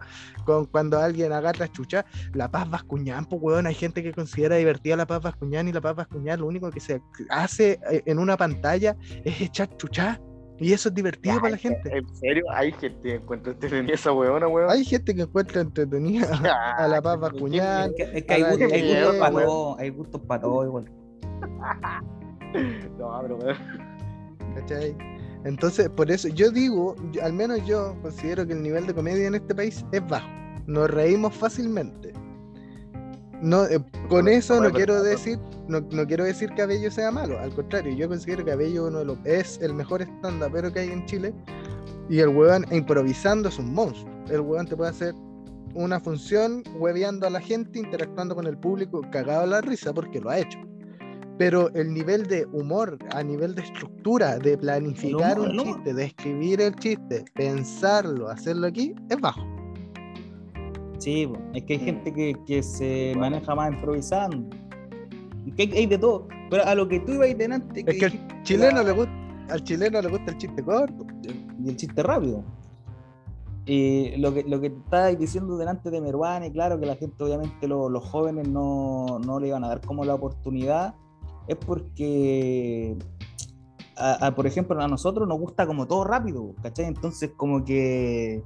[0.45, 2.05] con cuando alguien agarra chucha.
[2.33, 5.79] La paz vascuñán, pues, weón, hay gente que considera divertida la paz vascuñán y la
[5.79, 10.19] paz vascuñán lo único que se hace eh, en una pantalla es echar chucha.
[10.61, 11.97] Y eso es divertido para la gente.
[11.97, 12.43] ¿En serio?
[12.51, 14.69] Hay gente que encuentra entretenida esa weona, weón.
[14.69, 16.27] Hay gente que encuentra entretenida
[16.77, 17.91] a la paz vascuñán.
[17.91, 20.91] Es que, es que hay, gustos, para todo, hay gustos para todo igual.
[22.97, 23.57] No, pero weón.
[24.55, 24.95] ¿cachai?
[25.45, 29.27] Entonces, por eso yo digo, yo- al menos yo considero que el nivel de comedia
[29.27, 30.27] en este país es bajo.
[30.67, 32.13] Nos reímos fácilmente.
[33.41, 37.39] No, eh, con eso no quiero decir, no, no quiero decir que Abello sea malo,
[37.39, 40.79] al contrario, yo considero que Abello uno de los, es el mejor stand pero que
[40.81, 41.33] hay en Chile.
[42.09, 44.11] Y el weón improvisando es un monstruo.
[44.29, 45.13] El weón te puede hacer
[45.73, 50.19] una función hueveando a la gente, interactuando con el público, cagado a la risa porque
[50.19, 50.59] lo ha hecho.
[51.39, 56.03] Pero el nivel de humor, a nivel de estructura, de planificar humor, un chiste, de
[56.03, 59.41] escribir el chiste, pensarlo, hacerlo aquí, es bajo.
[60.99, 61.85] Sí, es que hay Mm.
[61.85, 63.21] gente que, que se Bueno.
[63.21, 64.55] maneja más improvisando.
[65.55, 66.27] Que hay, hay de todo.
[66.49, 69.13] Pero a lo que tú ibas delante, Es que al dijiste chileno la- le gusta,
[69.49, 71.05] al chileno le gusta el chiste corto.
[71.63, 72.43] y el chiste rápido.
[73.65, 77.67] Y lo que, lo que estabas diciendo delante de Meruane, claro que la gente, obviamente,
[77.67, 80.95] lo- los jóvenes no, no le iban a dar como la oportunidad,
[81.49, 82.97] es porque,
[83.97, 86.85] a- a, por ejemplo, a nosotros nos gusta como todo rápido, ¿cachai?
[86.85, 88.43] Entonces, como que,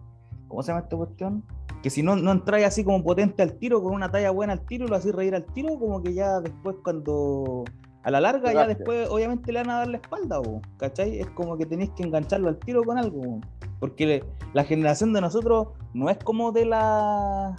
[0.47, 1.43] ¿cómo se llama esta cuestión?
[1.81, 4.65] Que si no, no entráis así como potente al tiro, con una talla buena al
[4.65, 7.65] tiro, lo hacís reír al tiro, como que ya después cuando...
[8.05, 11.19] A la larga ya después obviamente le van a dar la espalda, po, ¿cachai?
[11.19, 13.39] Es como que tenéis que engancharlo al tiro con algo, po.
[13.79, 17.55] porque le- la generación de nosotros no es como de la...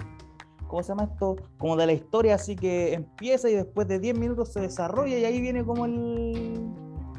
[0.75, 1.37] ¿Cómo se llama esto?
[1.57, 5.25] Como de la historia, así que empieza y después de 10 minutos se desarrolla y
[5.25, 6.69] ahí viene como el,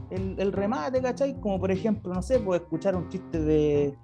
[0.10, 1.40] el, remate, ¿cachai?
[1.40, 3.98] Como por ejemplo, no sé, pues escuchar un chiste de,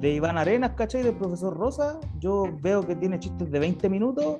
[0.00, 1.04] de Iván Arenas, ¿cachai?
[1.04, 4.38] Del profesor Rosa, yo veo que tiene chistes de 20 minutos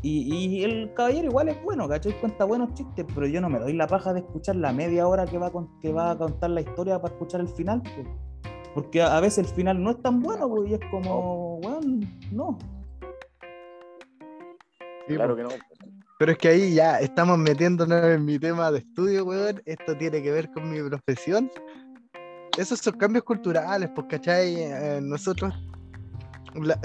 [0.00, 2.18] y, y el caballero igual es bueno, ¿cachai?
[2.18, 5.26] Cuenta buenos chistes, pero yo no me doy la paja de escuchar la media hora
[5.26, 8.08] que va que va a contar la historia para escuchar el final, pues.
[8.72, 12.56] porque a, veces el final no es tan bueno, pues, y es como, weón, no.
[15.06, 15.48] Claro que no.
[16.18, 19.62] Pero es que ahí ya estamos metiéndonos en mi tema de estudio, weón.
[19.66, 21.50] Esto tiene que ver con mi profesión.
[22.56, 24.54] Esos son cambios culturales, pues, ¿cachai?
[24.56, 25.54] Eh, nosotros,
[26.54, 26.80] la,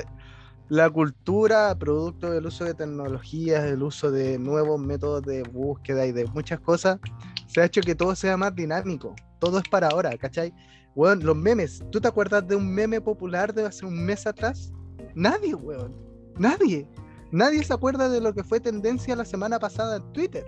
[0.68, 6.12] la cultura, producto del uso de tecnologías, el uso de nuevos métodos de búsqueda y
[6.12, 7.00] de muchas cosas,
[7.48, 9.16] se ha hecho que todo sea más dinámico.
[9.40, 10.54] Todo es para ahora, ¿cachai?
[10.96, 11.82] Weón, los memes.
[11.92, 14.74] ¿Tú te acuerdas de un meme popular de hace un mes atrás?
[15.16, 15.96] Nadie, weón.
[16.38, 16.88] Nadie.
[17.32, 20.46] Nadie se acuerda de lo que fue tendencia la semana pasada en Twitter.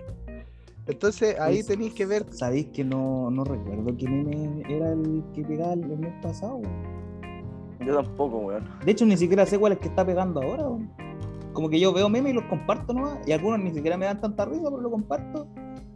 [0.86, 2.26] Entonces ahí Pues, tenéis que ver.
[2.30, 6.56] Sabéis que no, no recuerdo qué meme era el que pegaba el, el mes pasado,
[6.56, 6.94] weón.
[7.86, 8.68] Yo tampoco, weón.
[8.84, 10.64] De hecho, ni siquiera sé cuál es que está pegando ahora.
[10.68, 10.90] weón.
[11.54, 13.18] Como que yo veo memes y los comparto nomás.
[13.26, 15.46] Y algunos ni siquiera me dan tanta risa, pero lo comparto.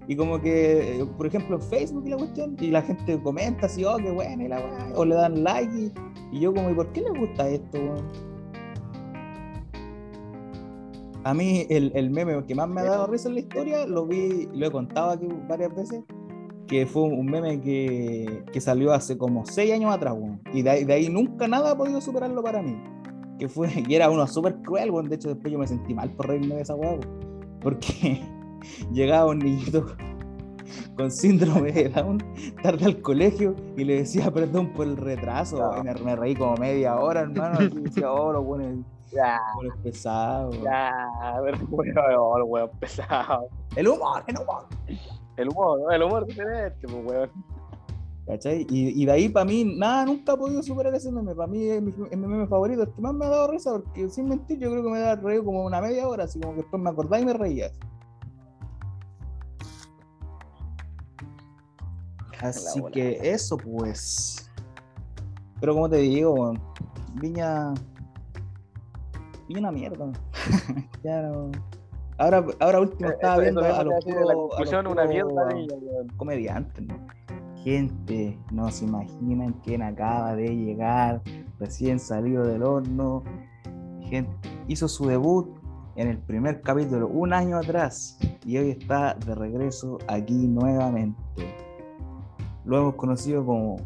[0.07, 3.67] Y como que, eh, por ejemplo, en Facebook y la cuestión, y la gente comenta
[3.67, 5.71] así, oh, qué bueno, y la weá, o le dan like.
[5.77, 5.93] Y,
[6.33, 8.38] y yo como, ¿y por qué les gusta esto, weón?
[11.25, 14.07] A mí el, el meme que más me ha dado risa en la historia, lo
[14.07, 16.05] vi, lo he contado aquí varias veces,
[16.69, 20.41] que fue un meme que, que salió hace como seis años atrás, weón.
[20.53, 22.81] Y de ahí, de ahí nunca nada ha podido superarlo para mí.
[23.39, 24.93] Que fue, y era uno súper cruel.
[25.09, 27.01] De hecho, después yo me sentí mal por reírme de esa weón.
[27.61, 28.23] Porque
[28.93, 29.87] llegaba un niñito
[30.97, 32.19] con síndrome de Down
[32.63, 35.73] tarde al colegio y le decía perdón por el retraso.
[35.81, 37.63] Y me, me reí como media hora, hermano.
[37.63, 40.61] Y decía, oh, los buenos, Ya, buenos pesados.
[40.63, 41.07] ya,
[41.41, 43.49] weón, el weón pesado.
[43.77, 44.67] El humor, el humor.
[45.37, 47.31] El humor, el humor diferente, pues, weón.
[48.27, 48.67] ¿Cachai?
[48.69, 51.35] Y, y de ahí para mí, nada, nunca he podido superar ese meme.
[51.35, 53.73] Para mí es mi, es mi meme favorito, el que más me ha dado risa,
[53.73, 56.55] porque sin mentir, yo creo que me da reír como una media hora, así como
[56.55, 57.71] que después me acordaba y me reía.
[62.41, 64.51] Así que eso, pues.
[65.61, 66.53] Pero como te digo,
[67.15, 67.75] Viña.
[69.49, 70.13] Viña una mierda.
[71.03, 71.51] ya no.
[72.19, 75.67] Ahora, ahora último estaba Eso- viendo eso a los una mierda de
[76.17, 76.99] comediantes, ¿no?
[77.65, 81.23] Gente, no se imaginan quién acaba de llegar,
[81.59, 83.23] recién salido del horno.
[84.03, 84.33] Gente,
[84.69, 85.49] hizo su debut
[85.97, 91.21] en el primer capítulo un año atrás y hoy está de regreso aquí nuevamente.
[92.65, 93.77] Lo hemos conocido como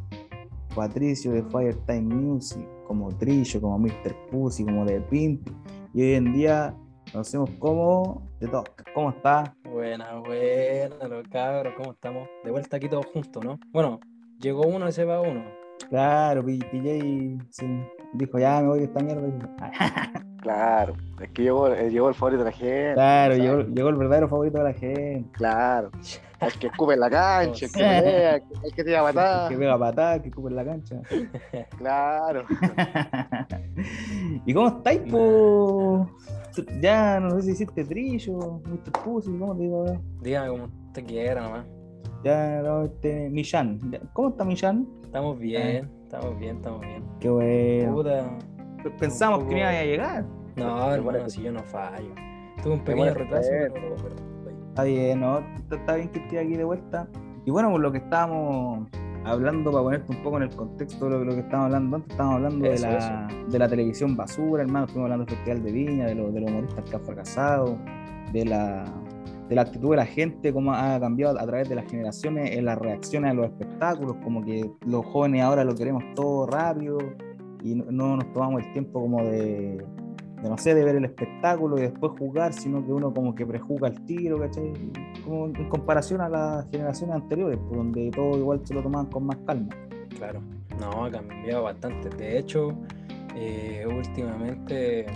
[0.74, 4.14] Patricio de Firetime Music, como Trillo, como Mr.
[4.30, 5.48] Pussy, como The Pimp
[5.94, 6.76] y hoy en día
[7.10, 8.82] conocemos como The Doc.
[8.94, 9.56] ¿Cómo está?
[9.64, 12.28] Buena, buena, los cabros, ¿cómo estamos?
[12.44, 13.58] De vuelta aquí todos juntos, ¿no?
[13.72, 13.98] Bueno,
[14.38, 15.42] llegó uno y se va uno.
[15.88, 17.66] Claro, PJ sí,
[18.12, 19.56] dijo, ya me voy de esta mierda.
[20.42, 22.94] Claro, es que llegó, eh, llegó el favorito de la gente.
[22.94, 25.24] Claro, llegó, llegó el verdadero favorito de la gente.
[25.32, 25.90] Claro.
[26.40, 29.14] El que escupe en la cancha, el que pelea, el que- el que tira El
[29.14, 29.48] patada.
[29.48, 30.96] que pega patada, que cubre la cancha.
[31.78, 32.44] Claro.
[34.44, 36.10] ¿Y cómo estáis, po?
[36.80, 38.92] Ya no sé si hiciste trillo, Mr.
[39.04, 39.84] Pussy, ¿cómo te digo?
[40.20, 41.66] Dígame como usted quiera nomás.
[42.24, 43.78] Ya no, este, Millan.
[43.92, 44.86] Ya, ¿Cómo está Millan?
[45.04, 47.04] Estamos bien, estamos bien, estamos bien.
[47.20, 47.94] Qué bueno.
[47.94, 48.38] Puta.
[48.90, 50.24] Pensamos que no iba a llegar.
[50.56, 51.30] No, hermano, bueno.
[51.30, 52.08] si yo no fallo.
[52.62, 54.32] Tuve un pequeño retraso, pero, pero- pero-
[54.68, 55.40] Está bien, ¿no?
[55.70, 57.06] Está, bien que esté aquí de vuelta.
[57.44, 58.88] Y bueno, por lo que estábamos
[59.24, 62.10] hablando, para ponerte un poco en el contexto de lo, lo que estábamos hablando antes,
[62.12, 64.86] estábamos hablando Eso, de, la, de la televisión basura, hermano.
[64.86, 67.76] Estuvimos hablando del Festival de Viña, de, lo- de los humoristas que han fracasado,
[68.32, 68.84] de la,
[69.48, 72.64] de la actitud de la gente, cómo ha cambiado a través de las generaciones en
[72.64, 76.96] las reacciones a los espectáculos, como que los jóvenes ahora lo queremos todo rápido
[77.62, 79.84] y no, no nos tomamos el tiempo como de,
[80.42, 83.88] no sé, de ver el espectáculo y después jugar, sino que uno como que prejuga
[83.88, 84.72] el tiro, ¿cachai?
[85.24, 89.26] Como en comparación a las generaciones anteriores, por donde todo igual se lo tomaban con
[89.26, 89.68] más calma.
[90.16, 90.40] Claro,
[90.80, 92.08] no, ha cambiado bastante.
[92.10, 92.74] De hecho,
[93.36, 95.06] eh, últimamente,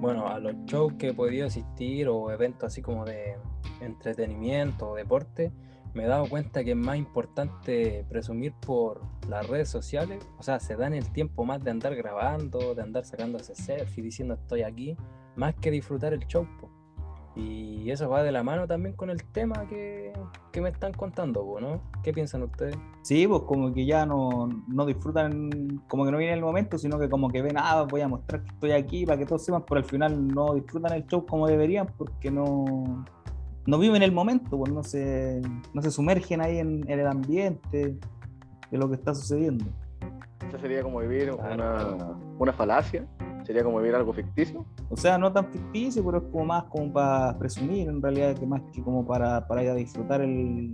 [0.00, 3.36] bueno, a los shows que he podido asistir o eventos así como de
[3.80, 5.52] entretenimiento o deporte,
[5.94, 10.24] me he dado cuenta que es más importante presumir por las redes sociales.
[10.38, 14.02] O sea, se dan el tiempo más de andar grabando, de andar sacando ese selfie
[14.02, 14.96] diciendo estoy aquí,
[15.36, 16.46] más que disfrutar el show.
[16.60, 16.70] po.
[17.34, 20.12] Y eso va de la mano también con el tema que,
[20.50, 21.80] que me están contando, po, ¿no?
[22.02, 22.76] ¿Qué piensan ustedes?
[23.02, 26.98] Sí, pues como que ya no, no disfrutan, como que no viene el momento, sino
[26.98, 29.64] que como que ven, ah, voy a mostrar que estoy aquí para que todos sepan,
[29.66, 33.04] pero al final no disfrutan el show como deberían porque no,
[33.66, 35.40] no viven el momento, pues no se,
[35.72, 37.96] no se sumergen ahí en, en el ambiente
[38.70, 39.64] de lo que está sucediendo.
[40.48, 41.54] Eso sería como vivir Claro.
[41.54, 43.06] una, una falacia.
[43.44, 44.64] Sería como vivir algo ficticio.
[44.88, 48.46] O sea, no tan ficticio, pero es como más como para presumir, en realidad, que
[48.46, 50.70] más que como para, para ir a disfrutar el,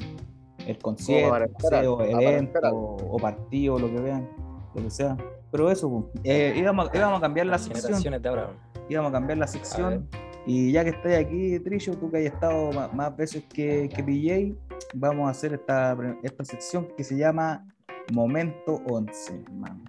[0.67, 2.97] el concierto, para o para evento, algo.
[3.11, 4.29] o partido, lo que vean,
[4.75, 5.17] lo que sea.
[5.51, 8.51] Pero eso, pues, eh, íbamos, íbamos a cambiar la Las sección, generaciones de ahora.
[8.91, 10.07] íbamos a cambiar la sección,
[10.49, 14.57] y ya que estás aquí, Trillo, tú que hayas estado más, veces que, que PJ,
[14.95, 17.65] vamos a hacer esta, esta sección que se llama
[18.13, 19.85] Momento 11, hermano.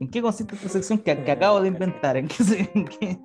[0.00, 2.16] ¿En qué consiste esta sección que, que acabo de inventar?
[2.16, 3.18] ¿En qué, se- en qué-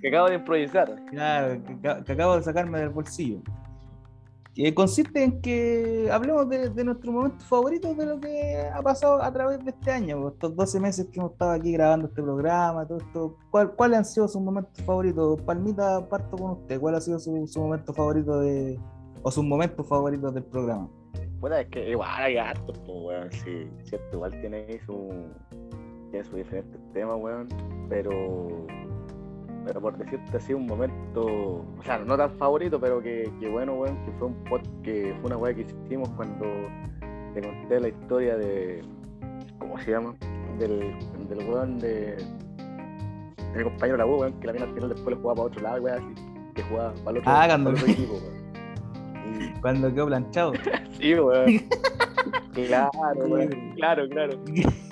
[0.00, 0.96] Que acabo de improvisar.
[1.10, 1.60] Claro,
[2.04, 3.42] que acabo de sacarme del bolsillo.
[4.74, 9.32] Consiste en que hablemos de, de nuestros momentos favoritos de lo que ha pasado a
[9.32, 12.86] través de este año, pues, estos 12 meses que hemos estado aquí grabando este programa,
[12.86, 13.36] todo esto.
[13.50, 15.40] ¿Cuál- ¿Cuáles han sido sus momentos favoritos?
[15.42, 16.78] Palmita, parto con usted.
[16.80, 18.78] ¿Cuál ha sido su, su momento favorito de,
[19.22, 20.88] o sus momentos favoritos del programa?
[21.40, 23.32] Bueno, es que igual hay hartos, pues, weón.
[23.32, 25.08] Sí, cierto, igual tiene su.
[26.10, 27.48] Tiene sus diferentes temas, weón.
[27.88, 28.66] Pero.
[29.64, 31.24] Pero por decirte así, un momento.
[31.24, 33.96] O sea, no tan favorito, pero que, que bueno, weón.
[34.04, 36.44] Que fue un pod que fue una weá que hicimos cuando
[37.34, 38.82] te conté la historia de.
[39.58, 40.14] ¿Cómo se llama?
[40.58, 40.94] Del,
[41.28, 42.16] del weón de.
[42.16, 45.62] de mi compañero la weón, que la mina al final después lo jugaba para otro
[45.62, 48.42] lado, weón, así, que jugaba para el otro, Ah, para cuando- el otro equipo, weón.
[49.62, 50.52] Cuando quedó planchado.
[50.54, 50.58] Y-
[51.02, 51.46] Sí, weón.
[52.54, 52.90] Claro,
[53.28, 54.38] weón, claro, claro.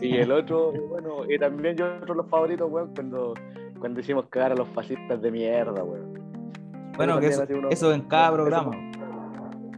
[0.01, 3.35] Y el otro, bueno, y también yo otro de los favoritos, weón, cuando,
[3.81, 6.21] cuando hicimos cagar a los fascistas de mierda, weón.
[6.97, 8.71] Bueno, que eso, uno- eso en cada eso- programa.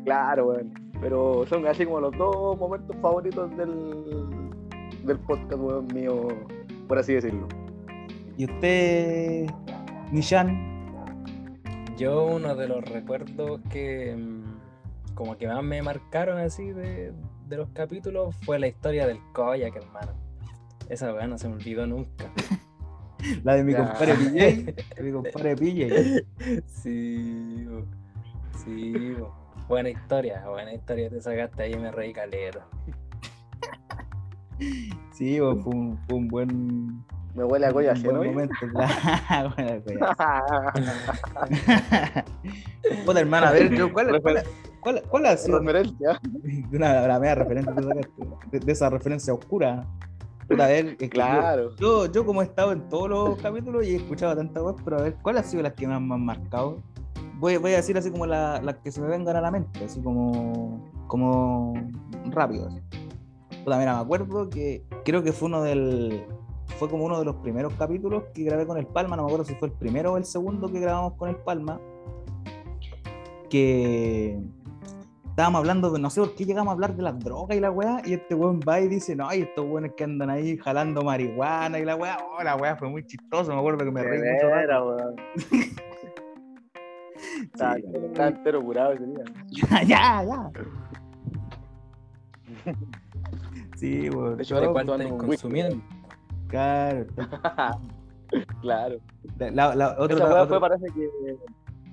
[0.04, 0.72] Claro, weón.
[1.00, 4.28] Pero son así como los dos momentos favoritos del,
[5.04, 6.28] del podcast, weón, mío,
[6.88, 7.48] por así decirlo.
[8.36, 9.46] ¿Y usted,
[10.10, 10.70] Nishan?
[11.96, 17.12] Yo uno de los recuerdos que mm, como que más me marcaron así de,
[17.48, 20.12] de los capítulos fue la historia del Koyak, hermano.
[20.88, 22.30] Esa weá no se me olvidó nunca.
[23.44, 23.78] La de mi Ya.
[23.78, 24.94] compadre PJ.
[24.96, 26.24] de mi compadre PJ.
[26.66, 27.84] Sí, bo.
[28.64, 29.14] sí.
[29.18, 29.34] bo.
[29.68, 32.66] Buena historia, buena historia te sacaste ahí y me reí caleta.
[35.12, 37.04] Sí, bo, fue, un, fue un buen,
[37.34, 38.24] Me huele a colla, un ¿sí, buen no?
[38.24, 38.54] momento.
[38.72, 40.14] Claro, buena colla.
[43.04, 44.42] Puta, hermano, a ver, yo, ¿cuál, cuál,
[44.80, 46.20] cuál, cuál ha sido Referencia.
[46.72, 48.12] una la media referencia que sacaste?
[48.52, 49.84] de, de esa referencia oscura?
[50.52, 51.76] Puta, a ver, es que yo- Claro.
[51.76, 54.98] Yo, yo como he estado en todos los capítulos y he escuchado tantas web, pero
[54.98, 56.78] a ver, ¿cuál ha sido las que más me han marcado?
[57.38, 59.84] Voy, voy a decir así como la- las que se me vengan a la mente,
[59.84, 61.74] así como, como
[62.30, 62.68] rápido.
[62.68, 62.80] así.
[63.64, 66.24] Puta, mira, me acuerdo que creo que fue uno del.
[66.78, 69.44] Fue como uno de los primeros capítulos que grabé con el Palma, no me acuerdo
[69.44, 71.80] si fue el primero o el segundo que grabamos con el Palma.
[73.48, 74.40] Que
[75.32, 78.02] estábamos hablando, no sé por qué llegamos a hablar de las drogas y la weá,
[78.04, 81.78] y este weón va y dice, no, y estos weones que andan ahí jalando marihuana
[81.78, 84.20] y la weá, oh, la weá fue muy chistoso, me acuerdo que me De reí
[84.20, 84.56] mucho rato.
[84.56, 85.16] veras, weón.
[87.44, 87.82] Estaba Sí.
[88.18, 89.24] entero curado ese día.
[89.86, 90.50] ya, ya.
[93.76, 94.36] Sí, weón.
[94.36, 94.76] De hecho, ¿De un
[95.12, 95.26] whisky.
[95.26, 95.82] consumiendo?
[96.48, 97.06] Claro.
[98.62, 98.96] Claro.
[99.38, 101.36] La, la, otro, Esa weá fue, parece que.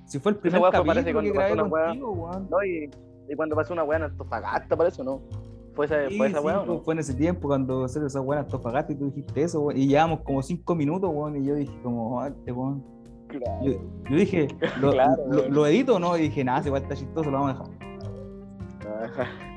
[0.05, 2.47] si fue el primer weá fue, capítulo parece, que grabé contigo, weón.
[2.49, 2.89] No, y,
[3.29, 5.21] y cuando pasó una weá en Antofagasta, parece, ¿no?
[5.75, 6.79] ¿Fue esa, Sí, fue esa sí, weá o no?
[6.81, 9.77] fue en ese tiempo cuando se esa weá en Antofagasta y tú dijiste eso, weón,
[9.79, 12.83] y llevamos como cinco minutos, weón, y yo dije como, este weón.
[13.27, 13.61] Claro.
[13.61, 13.73] Yo,
[14.09, 14.47] yo dije,
[14.81, 15.53] ¿lo, Claro, lo, weón.
[15.53, 16.17] lo edito o no?
[16.17, 19.48] Y dije, nada, si igual está chistoso, lo vamos a dejar.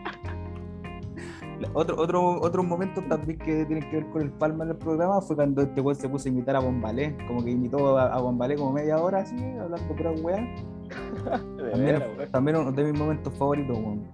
[1.74, 5.20] Otro, otro, otros momentos también que tienen que ver con el Palma en el programa
[5.20, 8.20] fue cuando este weón se puso a imitar a Bombalé, como que imitó a, a
[8.20, 10.46] Bombalé como media hora así, hablando pura weá.
[11.72, 14.06] También, también uno de mis momentos favoritos, weón.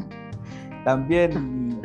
[0.84, 1.80] también,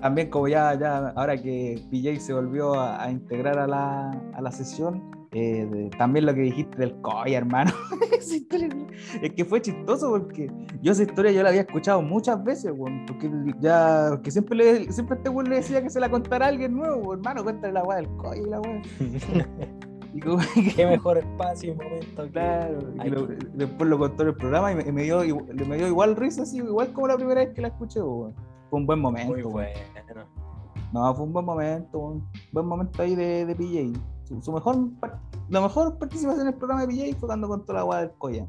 [0.00, 4.40] también como ya, ya, ahora que PJ se volvió a, a integrar a la, a
[4.40, 7.70] la sesión, eh, de- también lo que dijiste del Coya, hermano.
[8.18, 8.68] Esa historia,
[9.22, 10.50] es que fue chistoso porque
[10.82, 13.30] yo esa historia yo la había escuchado muchas veces, weón, porque
[13.60, 16.74] ya, porque siempre le, siempre este weón le decía que se la contara a alguien
[16.74, 18.82] nuevo, hermano, cuéntale la weá del Coya y la weá.
[20.14, 20.38] Y como
[20.74, 22.26] Qué mejor espacio y momento.
[22.32, 25.46] Claro, y lo- después lo contó en el programa y me, y me dio, igual-
[25.68, 28.00] me dio igual risa, así, igual como la primera vez que la escuché.
[28.00, 28.32] weón.
[28.70, 29.34] Fue un buen momento.
[29.34, 29.78] Muy bueno.
[30.94, 32.24] No, fue un buen momento, weón.
[32.50, 34.00] buen momento ahí de, de PJ.
[34.26, 34.76] Su, su mejor,
[35.48, 38.46] la mejor participación en el programa de PJ fue cuando contó la weá del Coya.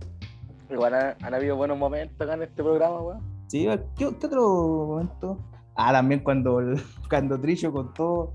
[0.69, 3.19] Igual han, han habido buenos momentos acá en este programa, weón.
[3.47, 5.37] Sí, ¿qué, qué otro momento?
[5.75, 6.59] Ah, también cuando,
[7.09, 8.33] cuando Trillo contó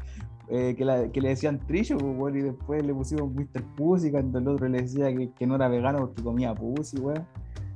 [0.49, 3.63] eh, que, la- que le decían Trillo, pues, weón, y después le pusimos Mr.
[3.77, 7.27] Pussy, cuando el otro le decía que, que no era vegano porque comía Pussy, weón.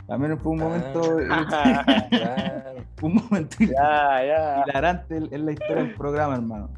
[0.06, 1.00] También fue un momento,
[2.10, 2.80] Claro.
[3.02, 4.64] un momento ya, ya.
[4.64, 6.70] hilarante en la historia del programa, hermano.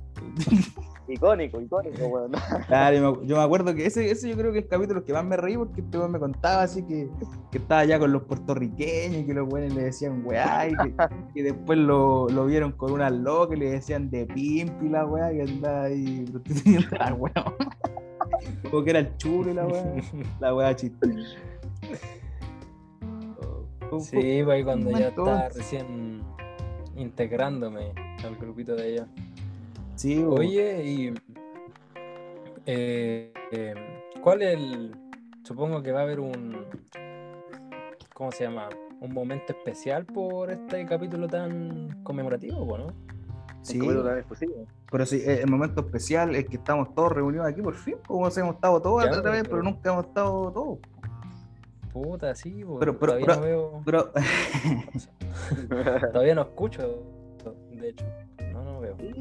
[1.09, 2.33] Icónico, icónico, weón.
[2.67, 5.05] Claro, yo me, yo me acuerdo que ese, ese yo creo que es el capítulo
[5.05, 7.09] que más me reí porque este weón me contaba así que,
[7.51, 10.95] que estaba ya con los puertorriqueños y que los weones le decían weá y que,
[11.35, 15.31] que después lo, lo vieron con unas locas y le decían de pimpi la weá
[15.31, 17.33] que andaba ahí prostituyendo la weá.
[18.71, 19.85] Como que era el chulo y la weá.
[20.41, 21.09] La weá chiste.
[24.01, 26.23] Sí, pues ahí cuando ya estaba recién
[26.97, 27.93] integrándome
[28.25, 29.09] al grupito de allá.
[29.99, 30.23] Sí.
[30.25, 31.15] Oye, y
[32.67, 33.75] eh, eh,
[34.23, 34.97] ¿cuál es el?
[35.43, 36.65] Supongo que va a haber un,
[38.15, 38.69] ¿cómo se llama?
[39.01, 42.87] Un momento especial por este capítulo tan conmemorativo, ¿no?
[43.63, 43.81] Sí,
[44.91, 48.21] pero sí, eh, el momento especial es que estamos todos reunidos aquí por fin, como
[48.29, 50.79] hemos estado todos Ya, otra vez, pero- pero nunca hemos estado todos.
[51.93, 54.13] Puta, sí, po, Pero- pero- todavía pero- no veo, Pero
[56.13, 57.03] todavía no escucho,
[57.73, 58.05] de hecho,
[58.53, 58.97] no, no veo.
[58.99, 59.15] Sí,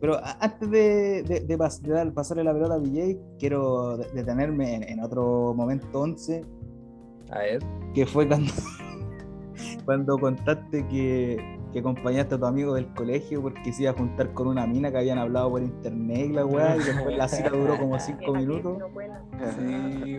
[0.00, 4.08] Pero antes de, de, de pas- de dar- pasarle la pelota a BJ, quiero de-
[4.12, 6.44] detenerme en, en otro momento 11,
[7.30, 7.60] A ver,
[7.94, 8.52] que fue cuando,
[9.84, 14.32] cuando contaste que, que acompañaste a tu amigo del colegio porque se iba a juntar
[14.34, 17.48] con una mina que habían hablado por internet y la weá, y después la cita
[17.50, 18.78] duró como cinco minutos.
[19.58, 20.18] Sí.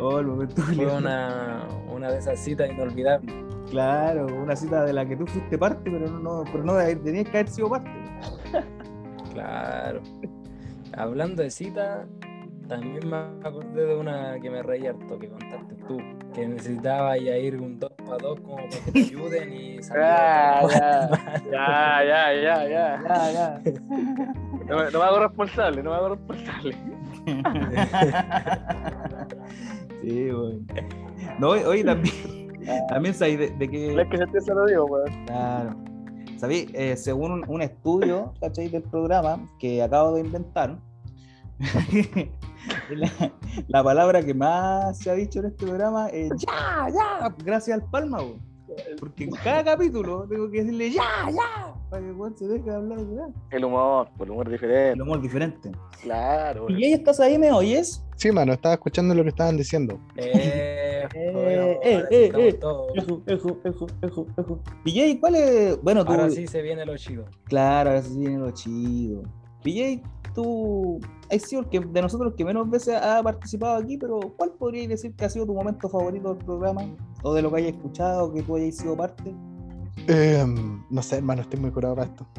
[0.00, 3.34] Oh, el momento fue una, una de esas citas inolvidables.
[3.70, 7.38] Claro, una cita de la que tú fuiste parte, pero no, pero no tenías que
[7.38, 7.90] haber sido parte.
[9.32, 10.00] Claro.
[10.96, 12.06] Hablando de citas,
[12.68, 15.98] también me acordé de una que me reí harto que contaste tú,
[16.34, 20.62] que necesitaba ya ir un 2 para 2 como para que te ayuden y Ah,
[20.62, 20.80] salir
[21.52, 23.02] ya, ya, ya, ya, ya.
[23.02, 23.60] Ya, ya.
[24.68, 26.76] No, me- no me hago responsable, no me hago responsable.
[30.02, 30.60] sí, bueno.
[31.38, 32.45] No, hoy también,
[32.88, 34.00] también sabéis de, de que.
[34.00, 35.26] Es que se te se lo digo, weón.
[35.26, 35.76] Claro.
[36.38, 36.68] ¿Sabéis?
[36.74, 38.68] Eh, según un, un estudio, ¿cachai?
[38.68, 40.78] Del programa que acabo de inventar,
[42.90, 43.10] la,
[43.68, 47.90] la palabra que más se ha dicho en este programa es ya, ya, gracias al
[47.90, 48.36] Palma, bo.
[48.98, 52.64] Porque en cada capítulo tengo que decirle ya, ya, para que el weón se deje
[52.64, 53.56] de hablar ya.
[53.56, 54.92] El humor, por el humor diferente.
[54.92, 55.70] El humor diferente.
[56.02, 58.02] Claro, ¿Y ahí estás ahí, me oyes?
[58.16, 60.00] Sí, mano, estaba escuchando lo que estaban diciendo.
[60.16, 62.58] Eh, Eh, eh, eh,
[64.84, 65.18] eh.
[65.20, 65.82] ¿cuál es?
[65.82, 66.12] Bueno, tú.
[66.12, 67.26] Ahora sí se viene lo chido.
[67.44, 69.22] Claro, ahora sí viene lo chido.
[69.66, 70.00] PJ,
[70.32, 71.00] tú
[71.30, 74.88] has sido el de nosotros el que menos veces ha participado aquí, pero ¿cuál podrías
[74.88, 76.82] decir que ha sido tu momento favorito del programa?
[77.22, 79.34] O de lo que hayas escuchado, que tú hayas sido parte.
[80.06, 82.26] Em, no sé, hermano, estoy muy curado para esto.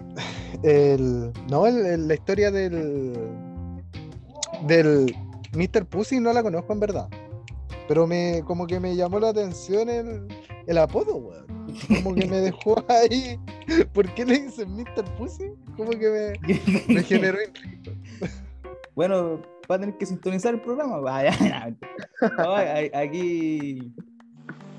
[1.50, 3.14] No, la historia del.
[4.66, 5.16] del
[5.54, 5.86] Mr.
[5.86, 7.10] Pussy no la conozco en verdad.
[7.88, 10.28] Pero me como que me llamó la atención el,
[10.68, 11.48] el apodo, weón.
[11.88, 13.40] Como que me dejó ahí.
[13.94, 15.04] ¿Por qué le dicen Mr.
[15.18, 15.52] Pussy?
[15.76, 17.92] Como que me, me generó intriga.
[18.96, 21.00] bueno, va a tener que sintonizar el programa.
[21.00, 21.32] Vaya,
[22.94, 23.94] aquí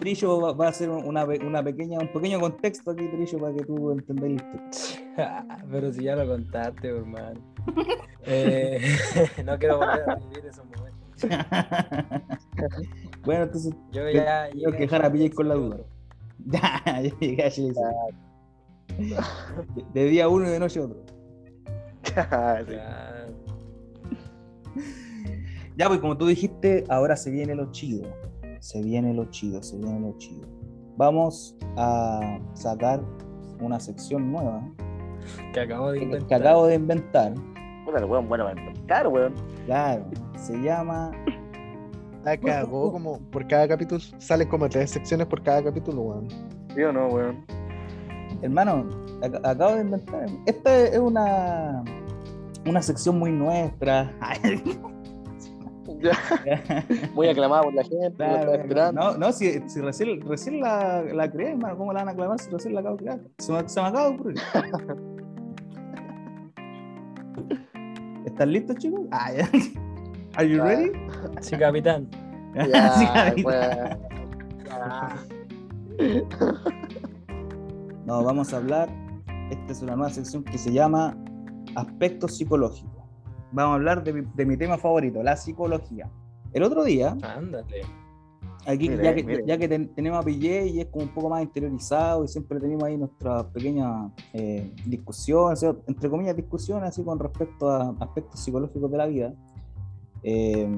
[0.01, 3.55] Trillo va, va a hacer una, pe- una pequeña, un pequeño contexto aquí, Trillo, para
[3.55, 4.99] que tú entendáis.
[5.71, 7.41] Pero si ya lo contaste, hermano.
[8.25, 8.81] Eh,
[9.45, 10.99] no quiero volver a vivir esos momentos.
[13.25, 14.49] Bueno, entonces Yo ya.
[14.51, 15.79] yo llegué a quejar a PJ con la duda.
[16.47, 17.51] Ya, ya llegué a.
[18.97, 19.17] De,
[19.95, 21.03] de día uno y de noche otro.
[22.05, 22.13] Sí.
[22.15, 23.35] Claro.
[25.77, 28.09] Ya, pues como tú dijiste, ahora se viene lo chido.
[28.61, 30.47] Se viene lo chido, se viene lo chido.
[30.97, 33.01] Vamos a sacar
[33.61, 34.63] una sección nueva
[35.53, 36.29] Que acabo de que, inventar.
[36.29, 37.35] que acabo de inventar.
[37.85, 39.35] Puta, el weón, bueno, para inventar, weón.
[39.67, 40.05] Claro,
[40.37, 41.13] se llama.
[42.31, 44.01] La cagó como por cada capítulo.
[44.19, 46.29] Salen como tres secciones por cada capítulo, weón.
[46.75, 47.45] ¿Sí o no, weón?
[48.43, 48.85] Hermano,
[49.23, 50.27] ac- acabo de inventar.
[50.47, 51.83] Esta es una,
[52.67, 54.13] una sección muy nuestra.
[56.01, 59.01] Ya, muy aclamado por la gente, Claro, esperando.
[59.01, 62.39] no, no, si, si recién, recién la, la creé, hermano, ¿cómo la van a aclamar
[62.39, 63.21] si recién la acabo de crear?
[63.39, 64.39] Se me, se me acaba de ocurrir.
[68.27, 69.01] ¿Están listos, chicos?
[69.11, 69.49] Ah, ya.
[70.39, 70.93] Are you ready?
[71.41, 72.09] Sí, capitán.
[72.55, 73.99] Ya, Sí, capitán.
[78.07, 78.89] No, vamos a hablar.
[79.51, 81.15] Esta es una nueva sección que se llama
[81.75, 83.05] Aspectos Psicológicos.
[83.53, 86.09] Vamos a hablar de mi, de mi tema favorito, la psicología.
[86.53, 87.83] El otro día, Ándale.
[88.67, 89.45] Aquí, Mire, ya que, mire.
[89.47, 92.59] ya que ten- tenemos a PJ y es como un poco más interiorizado y siempre
[92.61, 97.95] tenemos ahí nuestras pequeñas eh, discusiones, o sea, entre comillas discusiones, así con respecto a
[98.01, 99.33] aspectos psicológicos de la vida.
[100.23, 100.69] Eh,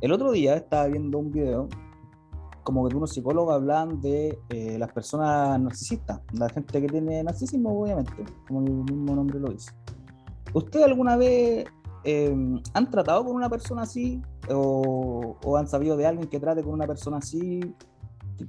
[0.00, 1.68] el otro día estaba viendo un video
[2.68, 7.70] como que unos psicólogos hablan de eh, las personas narcisistas, la gente que tiene narcisismo,
[7.80, 8.12] obviamente,
[8.46, 9.70] como el mismo nombre lo dice.
[10.52, 11.64] ¿Usted alguna vez
[12.04, 16.62] eh, han tratado con una persona así o, o han sabido de alguien que trate
[16.62, 17.74] con una persona así,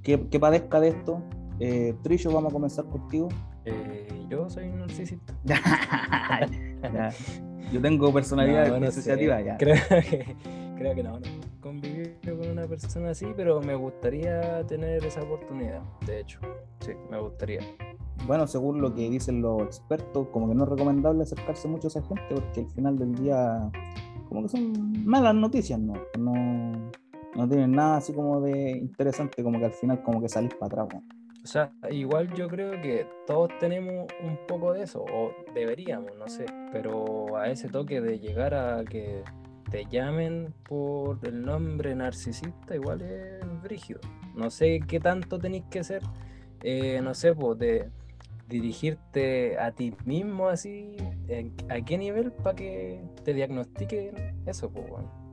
[0.03, 1.23] que, que padezca de esto?
[1.61, 3.29] Eh, Trillo, vamos a comenzar contigo.
[3.63, 5.33] Eh, yo soy un narcisista.
[7.71, 9.57] Yo tengo personalidad No, disociativa ya.
[9.57, 9.75] Creo
[10.09, 10.35] que,
[10.77, 11.27] creo que no, no.
[11.61, 15.81] Convivir con una persona así, pero me gustaría tener esa oportunidad.
[16.05, 16.39] De hecho,
[16.79, 17.59] sí, me gustaría.
[18.25, 21.89] Bueno, según lo que dicen los expertos, como que no es recomendable acercarse mucho a
[21.89, 23.69] esa gente porque al final del día,
[24.27, 25.93] como que son malas noticias, ¿no?
[26.17, 26.91] No,
[27.35, 30.83] no tienen nada así como de interesante, como que al final como que salís para
[30.83, 31.01] atrás.
[31.01, 31.18] ¿no?
[31.49, 36.27] O sea, igual yo creo que todos tenemos un poco de eso, o deberíamos, no
[36.27, 39.23] sé, pero a ese toque de llegar a que
[39.71, 43.99] te llamen por el nombre narcisista, igual es brígido.
[44.35, 46.03] No sé qué tanto tenéis que ser,
[46.61, 47.89] eh, no sé, pues de
[48.47, 50.97] dirigirte a ti mismo así,
[51.29, 54.13] en- ¿a qué nivel para que te diagnostiquen
[54.45, 55.28] eso, pues, bueno?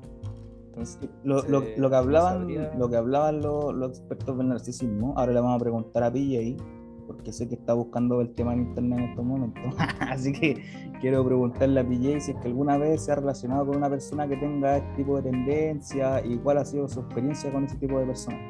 [0.77, 5.15] Entonces, Lo, lo- lo que hablaban, sabría- lo que hablaban los, los expertos del narcisismo,
[5.17, 6.63] ahora le vamos a preguntar a PJ
[7.07, 9.63] porque sé que está buscando el tema en internet en estos momentos.
[10.01, 10.63] Así que
[11.01, 14.27] quiero preguntarle a PJ si es que alguna vez se ha relacionado con una persona
[14.29, 17.99] que tenga este tipo de tendencia y cuál ha sido su experiencia con ese tipo
[17.99, 18.41] de personas.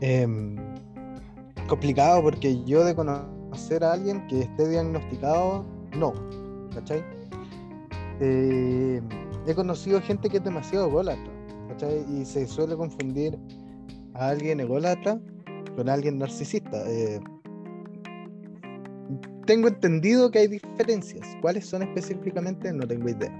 [0.00, 0.56] Em,
[1.68, 5.64] complicado porque yo de conocer a alguien que esté diagnosticado,
[5.96, 6.12] no,
[6.74, 7.02] ¿cachai?
[8.20, 9.00] Eh,
[9.46, 11.32] he conocido gente que es demasiado ególatra,
[11.68, 12.04] ¿cachai?
[12.08, 13.38] Y se suele confundir
[14.14, 15.20] a alguien ególatra
[15.76, 16.82] con alguien narcisista.
[16.86, 17.20] Eh,
[19.46, 21.26] tengo entendido que hay diferencias.
[21.40, 22.72] ¿Cuáles son específicamente?
[22.72, 23.32] No tengo idea.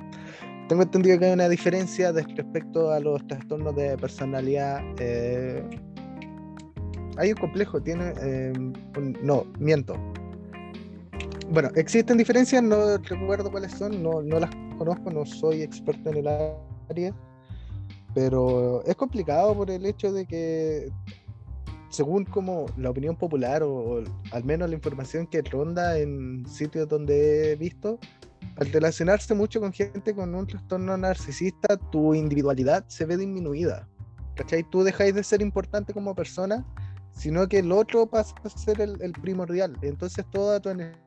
[0.69, 4.81] Tengo entendido que hay una diferencia respecto a los trastornos de personalidad.
[4.99, 5.63] Eh,
[7.17, 8.13] hay un complejo, tiene.
[8.23, 8.53] Eh,
[9.23, 9.95] no, miento.
[11.51, 16.17] Bueno, existen diferencias, no recuerdo cuáles son, no, no las conozco, no soy experto en
[16.19, 17.15] el área,
[18.15, 20.91] pero es complicado por el hecho de que
[21.95, 27.53] según como la opinión popular o, al menos la información que ronda en sitios donde
[27.53, 28.01] he visto,
[28.57, 33.89] al relacionarse mucho con gente con un trastorno narcisista, tu individualidad se ve disminuida.
[34.35, 34.65] ¿Cachai?
[34.69, 36.67] Tú dejáis de ser importante como persona,
[37.13, 39.77] sino que el otro pasa a ser el, primordial.
[39.83, 41.01] Entonces toda tu energía,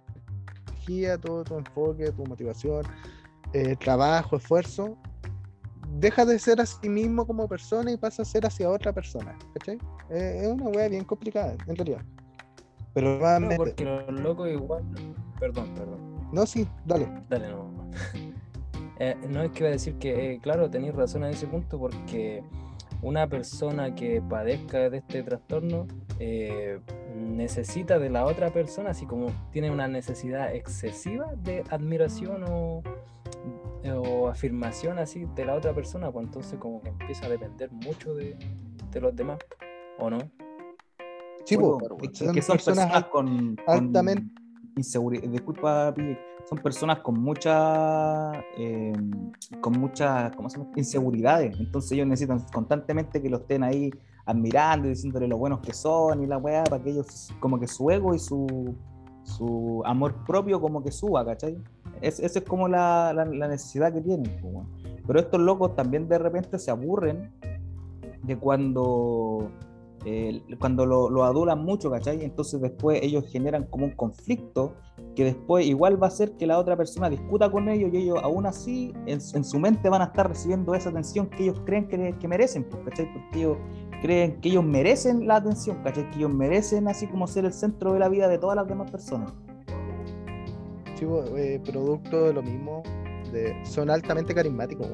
[1.21, 2.85] todo tu enfoque, tu motivación,
[3.53, 4.97] eh, trabajo, esfuerzo,
[5.99, 9.37] deja de ser a sí mismo como persona y pasa a ser hacia otra persona.
[9.53, 9.77] ¿Cachai?
[10.09, 12.01] es una wea bien complicada, en realidad.
[12.93, 14.83] Pero no, porque los locos igual.
[15.39, 16.17] Perdón, perdón.
[16.31, 17.07] No, sí, dale.
[17.29, 17.71] Dale, no.
[18.99, 21.77] Eh, no es que iba a decir que, eh, claro, tenéis razón en ese punto,
[21.77, 22.43] porque
[23.03, 25.85] una persona que padezca de este trastorno
[26.17, 26.79] eh,
[27.17, 32.83] necesita de la otra persona, así como tiene una necesidad excesiva de admiración o
[33.95, 38.13] o afirmación así de la otra persona, pues entonces como que empieza a depender mucho
[38.13, 38.37] de,
[38.99, 39.37] los demás,
[39.99, 40.17] ¿o no?
[41.45, 41.55] Sí,
[42.33, 44.25] que son personas, con, altamente
[44.75, 45.29] inseguridad.
[45.29, 45.93] Disculpa,
[46.49, 48.93] son personas con mucha, eh,
[49.61, 50.71] con muchas, ¿cómo se llama?
[50.75, 51.57] Inseguridades.
[51.59, 53.91] Entonces ellos necesitan constantemente que lo estén ahí
[54.27, 57.67] admirando y diciéndole lo buenos que son y la weá, para que ellos, como que
[57.67, 58.75] su ego y su,
[59.23, 61.57] su amor propio como que suba, ¿cachai?
[62.01, 64.31] esa es como la, necesidad que tienen.
[65.07, 67.31] Pero estos locos también de repente se aburren
[68.23, 69.49] de cuando,
[70.05, 72.23] eh, cuando lo, lo, adulan mucho, ¿cachai?
[72.23, 74.75] Entonces después ellos generan como un conflicto
[75.17, 78.19] que después igual va a hacer que la otra persona discuta con ellos y ellos
[78.21, 82.15] aún así en, su mente van a estar recibiendo esa atención que ellos creen que,
[82.19, 83.11] que merecen, pues, ¿cachai?
[83.11, 83.57] Porque ellos
[84.03, 86.07] creen que ellos merecen la atención, ¿cachai?
[86.11, 88.91] Que ellos merecen así como ser el centro de la vida de todas las demás
[88.91, 89.33] personas.
[91.01, 92.83] Eh, producto de lo mismo,
[93.63, 94.87] son altamente carismáticos,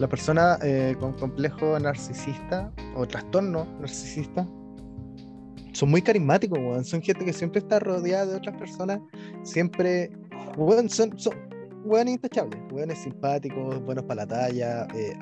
[0.00, 4.44] Las personas eh, con complejo narcisista o trastorno narcisista
[5.74, 9.00] son muy carismáticos, Son gente que siempre está rodeada de otras personas,
[9.42, 10.10] siempre,
[10.88, 11.34] son, son
[12.08, 12.58] intachables,
[12.98, 15.14] simpáticos, buenos para la talla, eh,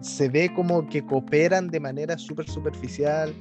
[0.00, 3.32] se ve como que cooperan de manera súper superficial,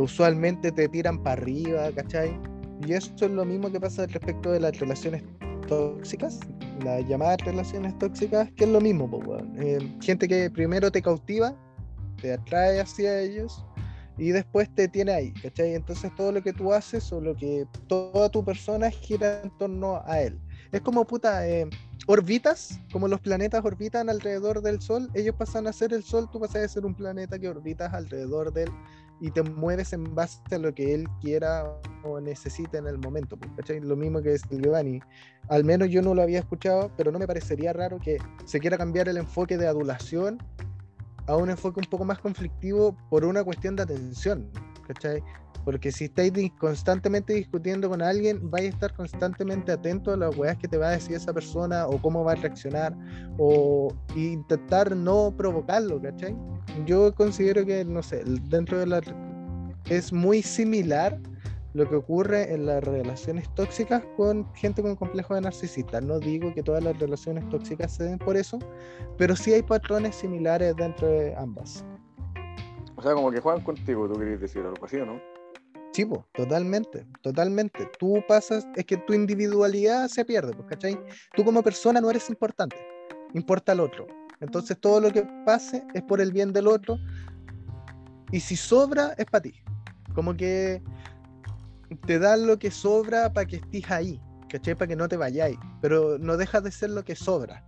[0.00, 2.38] usualmente te tiran para arriba, ¿cachai?
[2.86, 5.22] Y eso es lo mismo que pasa respecto de las relaciones
[5.66, 6.40] tóxicas,
[6.84, 9.08] las llamadas relaciones tóxicas, que es lo mismo,
[9.56, 11.54] eh, gente que primero te cautiva,
[12.20, 13.64] te atrae hacia ellos
[14.16, 15.74] y después te tiene ahí, ¿cachai?
[15.74, 20.02] Entonces todo lo que tú haces o lo que toda tu persona gira en torno
[20.06, 20.38] a él.
[20.72, 21.68] Es como puta, eh,
[22.06, 26.40] orbitas, como los planetas orbitan alrededor del Sol, ellos pasan a ser el Sol, tú
[26.40, 28.70] pasas a ser un planeta que orbitas alrededor del
[29.20, 31.64] y te mueves en base a lo que él quiera
[32.02, 33.36] o necesite en el momento.
[33.36, 35.00] Pues, lo mismo que es Giovanni.
[35.48, 38.76] Al menos yo no lo había escuchado, pero no me parecería raro que se quiera
[38.76, 40.38] cambiar el enfoque de adulación
[41.26, 44.50] a un enfoque un poco más conflictivo por una cuestión de atención.
[44.86, 45.22] ¿cachai?
[45.64, 50.58] Porque si estáis constantemente discutiendo con alguien, vais a estar constantemente atento a las weas
[50.58, 52.94] que te va a decir esa persona o cómo va a reaccionar
[53.38, 56.36] o intentar no provocarlo, ¿cachai?
[56.84, 59.00] Yo considero que, no sé, dentro de la...
[59.88, 61.18] es muy similar
[61.74, 66.00] lo que ocurre en las relaciones tóxicas con gente con complejo de narcisista.
[66.00, 68.58] No digo que todas las relaciones tóxicas se den por eso,
[69.18, 71.84] pero sí hay patrones similares dentro de ambas.
[72.96, 75.20] O sea, como que juegan contigo, tú querías decir algo así, ¿no?
[75.92, 77.88] Sí, totalmente, totalmente.
[77.98, 80.98] Tú pasas, es que tu individualidad se pierde, pues, ¿cachai?
[81.34, 82.76] Tú como persona no eres importante,
[83.32, 84.06] importa el otro.
[84.40, 86.98] Entonces todo lo que pase es por el bien del otro
[88.30, 89.54] y si sobra es para ti.
[90.14, 90.82] Como que
[92.06, 94.74] te dan lo que sobra para que estés ahí, ¿cachai?
[94.74, 97.64] Para que no te vayáis, pero no dejas de ser lo que sobra.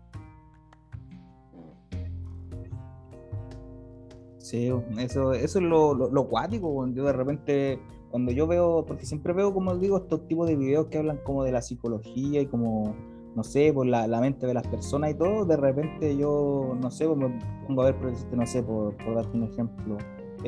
[4.38, 7.80] Sí, eso, eso es lo, lo, cuático, yo de repente
[8.12, 11.42] cuando yo veo, porque siempre veo, como digo, estos tipos de videos que hablan como
[11.42, 12.94] de la psicología y como,
[13.34, 16.92] no sé, por la, la mente de las personas y todo, de repente yo, no
[16.92, 17.96] sé, pues me pongo a ver,
[18.30, 19.98] no sé, por, por darte un ejemplo,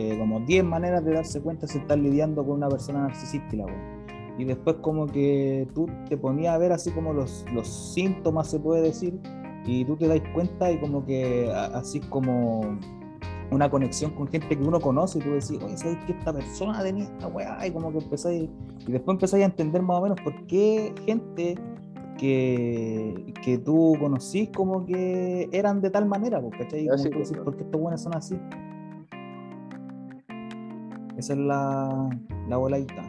[0.00, 3.58] eh, como 10 maneras de darse cuenta si estás lidiando con una persona narcisista y
[3.58, 3.66] la.
[4.38, 8.60] Y después como que tú te ponías a ver así como los, los síntomas, se
[8.60, 9.18] puede decir,
[9.66, 12.78] y tú te das cuenta y como que así como
[13.50, 16.80] una conexión con gente que uno conoce y tú decís, oye, ¿sabes que esta persona
[16.80, 17.66] tenía esta weá?
[17.66, 18.48] Y como que empezáis,
[18.86, 21.56] y después empezáis a entender más o menos por qué gente
[22.18, 26.84] que, que tú conocís como que eran de tal manera, ¿cachai?
[26.84, 27.36] Y como sí, tú decís.
[27.38, 28.38] ¿por qué estos buenos son así?
[31.18, 32.08] Esa es la,
[32.48, 33.04] la voladita.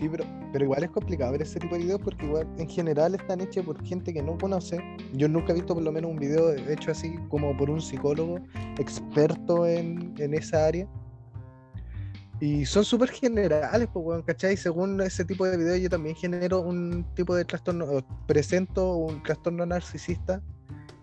[0.00, 3.14] Sí, pero, pero igual es complicado ver ese tipo de videos porque igual en general
[3.14, 4.80] están hechos por gente que no conoce.
[5.12, 8.38] Yo nunca he visto por lo menos un video hecho así como por un psicólogo
[8.78, 10.88] experto en, en esa área.
[12.40, 14.56] Y son súper generales, pues, weón, ¿cachai?
[14.56, 17.86] Según ese tipo de videos yo también genero un tipo de trastorno,
[18.26, 20.42] presento un trastorno narcisista.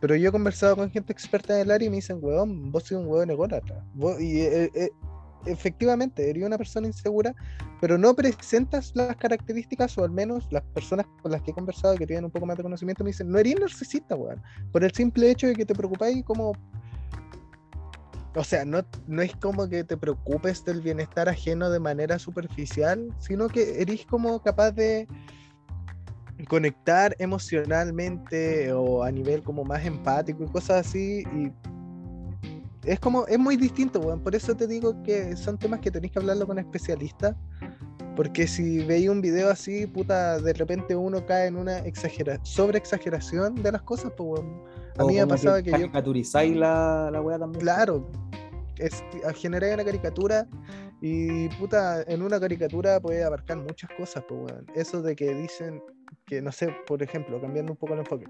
[0.02, 2.84] Pero yo he conversado con gente experta en el área y me dicen, weón, vos
[2.84, 3.86] sos un weón ególatra.
[4.20, 4.90] Y eh, eh,
[5.46, 7.36] efectivamente, eres una persona insegura
[7.80, 11.96] pero no presentas las características, o al menos las personas con las que he conversado
[11.96, 14.42] que tienen un poco más de conocimiento me dicen, no eres narcisista, weón.
[14.72, 16.54] Por el simple hecho de que te preocupáis como...
[18.36, 23.12] O sea, no, no es como que te preocupes del bienestar ajeno de manera superficial,
[23.20, 25.08] sino que eres como capaz de
[26.48, 31.52] conectar emocionalmente o a nivel como más empático y cosas así y
[32.84, 34.22] es como, es muy distinto, weón.
[34.22, 37.36] Por eso te digo que son temas que tenéis que hablarlo con especialistas.
[38.16, 42.78] Porque si veis un video así, puta, de repente uno cae en una exagera sobre
[42.78, 44.64] exageración de las cosas, pues weón.
[44.98, 47.62] A mí me ha como pasado que yo, caricaturizáis la, la weá también.
[47.62, 48.12] claro,
[48.78, 49.02] es,
[49.36, 50.48] generar una caricatura
[51.02, 54.66] y puta, en una caricatura puede abarcar muchas cosas, pues weón.
[54.76, 55.82] Eso de que dicen
[56.26, 58.26] que, no sé, por ejemplo, cambiando un poco el enfoque,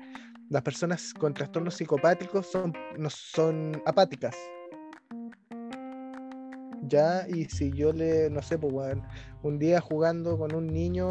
[0.50, 4.36] las personas con trastornos psicopáticos son, no son apáticas.
[6.84, 9.04] Ya, y si yo le, no sé, pues weón,
[9.44, 11.08] un día jugando con un niño,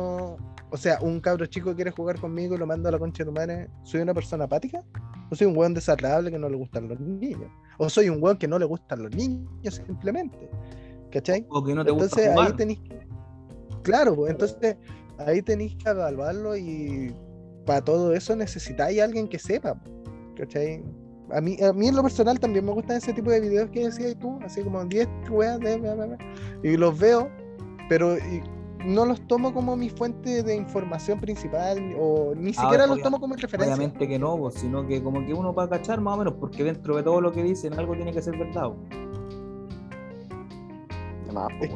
[0.70, 3.30] o sea, un cabro chico quiere jugar conmigo y lo mando a la concha de
[3.30, 4.82] madre, ¿soy una persona apática?
[5.30, 7.48] ¿O soy un weón desagradable que no le gustan los niños?
[7.76, 10.50] ¿O soy un weón que no le gustan los niños simplemente?
[11.12, 11.46] ¿Cachai?
[11.50, 13.06] O que no te entonces gusta ahí tenéis que...
[13.82, 14.76] Claro, pues entonces
[15.18, 17.14] ahí tenéis que evaluarlo y
[17.68, 19.78] para todo eso necesitáis a alguien que sepa,
[20.38, 20.82] ¿cachai?
[21.30, 23.84] A mí, a mí en lo personal también me gustan ese tipo de videos que
[23.84, 25.76] decías tú, así como 10 weas de...
[25.76, 26.18] bla, bla, bla,
[26.62, 27.28] Y los veo,
[27.90, 28.42] pero y
[28.86, 33.20] no los tomo como mi fuente de información principal o ni Ah, siquiera los tomo
[33.20, 33.74] como referencia.
[33.74, 36.34] Obviamente que no, pues, sino que como que uno va a cachar más o menos,
[36.40, 38.72] porque dentro de todo lo que dicen algo tiene que ser verdad.
[41.58, 41.70] pues.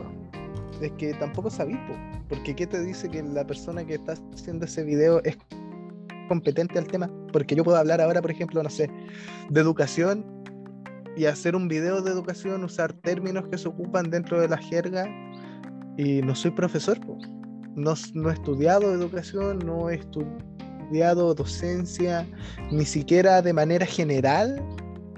[0.80, 1.94] Es que tampoco sabís, po,
[2.30, 5.36] porque ¿qué te dice que la persona que está haciendo ese video es
[6.28, 7.10] competente al tema?
[7.32, 8.90] Porque yo puedo hablar ahora, por ejemplo, no sé,
[9.50, 10.24] de educación
[11.16, 15.06] y hacer un video de educación, usar términos que se ocupan dentro de la jerga
[15.96, 17.18] y no soy profesor, po.
[17.74, 22.26] No, no he estudiado educación, no he estudiado docencia,
[22.70, 24.62] ni siquiera de manera general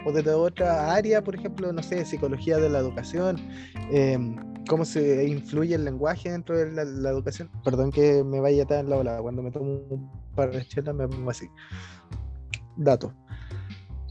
[0.07, 3.37] o desde otra área, por ejemplo, no sé, psicología de la educación,
[3.91, 4.37] em,
[4.69, 7.51] cómo se influye el lenguaje dentro de la, la educación.
[7.65, 10.24] Perdón que me vaya tan la ola, cuando me tomo un
[10.67, 11.49] chelas me así.
[12.77, 13.15] Dato.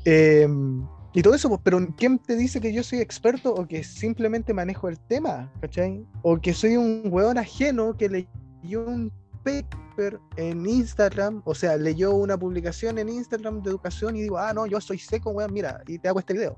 [0.06, 3.84] Em, y todo eso, pues, pero ¿quién te dice que yo soy experto o que
[3.84, 5.52] simplemente manejo el tema?
[5.62, 6.06] ¿Cachai?
[6.24, 9.12] O que soy un hueón ajeno que leyó un
[9.44, 14.54] paper en Instagram, o sea, leyó una publicación en Instagram de educación y digo, ah,
[14.54, 16.58] no, yo soy seco, weón, mira, y te hago este video.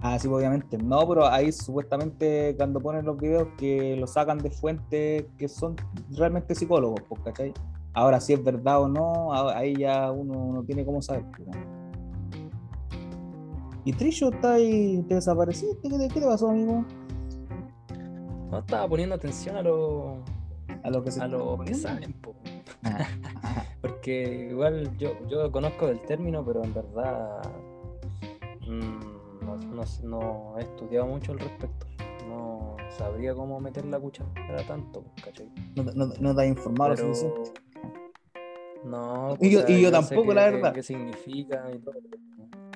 [0.00, 0.78] Ah, sí, obviamente.
[0.78, 5.76] No, pero ahí supuestamente cuando ponen los videos que lo sacan de fuentes que son
[6.10, 7.52] realmente psicólogos, pues, ¿cachai?
[7.94, 11.24] Ahora, si es verdad o no, ahí ya uno no tiene cómo saber.
[11.36, 11.78] pues, ¿no?
[13.84, 16.84] Y Trillo está ahí, te desapareciste, ¿qué te, qué te pasó, amigo?
[18.50, 20.18] No estaba poniendo atención a lo,
[20.82, 22.34] A lo que se a lo que saben, po.
[22.82, 23.06] Ah,
[23.80, 27.40] Porque igual yo, yo conozco del término, pero en verdad
[28.66, 29.07] mm,
[29.58, 31.86] no, no he estudiado mucho al respecto.
[32.28, 34.28] No sabría cómo meter la cuchara
[34.66, 35.50] tanto, ¿cachai?
[35.76, 37.60] No, no, no te has informado lo Pero- suficiente.
[38.84, 40.72] No, Y yo- o sea, y yo tampoco, qué- la verdad.
[40.72, 41.94] qué significa y todo.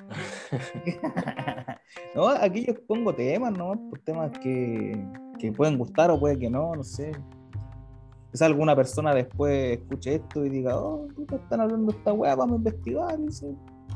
[2.15, 3.73] no, aquí yo pongo temas, ¿no?
[3.89, 5.01] Por temas que,
[5.39, 7.11] que pueden gustar o puede que no, no sé.
[8.31, 12.35] Quizá alguna persona después escuche esto y diga, oh, puta, están hablando de esta weá,
[12.35, 13.19] vamos a investigar.
[13.19, 13.31] Y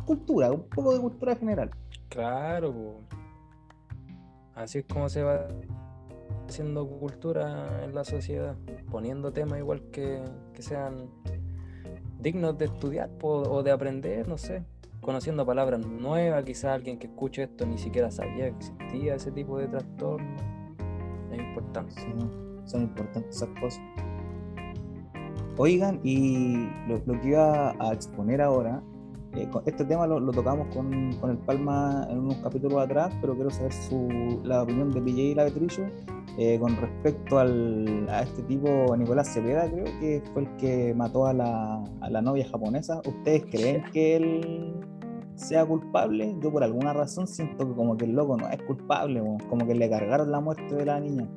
[0.07, 1.69] cultura, un poco de cultura general.
[2.09, 3.01] Claro, po.
[4.55, 5.47] así es como se va
[6.47, 8.55] haciendo cultura en la sociedad,
[8.89, 11.09] poniendo temas igual que, que sean
[12.19, 14.63] dignos de estudiar o de aprender, no sé,
[15.07, 19.57] conociendo palabras nuevas, quizás alguien que escuche esto ni siquiera sabía que existía ese tipo
[19.57, 20.35] de trastorno.
[21.31, 21.95] Es importante.
[22.65, 23.81] son importantes esas cosas.
[25.57, 28.83] Oigan, y lo, que iba a exponer ahora,
[29.41, 33.49] eh, este tema lo, tocamos con, con, el Palma en unos capítulos atrás, pero quiero
[33.49, 35.85] saber su, la opinión de PJ y la Betrillo
[36.37, 41.25] eh, con respecto al, a este tipo, Nicolás Cepeda, creo que fue el que mató
[41.25, 43.01] a la, a la novia japonesa.
[43.07, 44.75] ¿Ustedes creen que él
[45.33, 46.35] sea culpable?
[46.39, 49.73] Yo por alguna razón siento que como que el loco no es culpable, como que
[49.73, 51.27] le cargaron la muerte de la niña.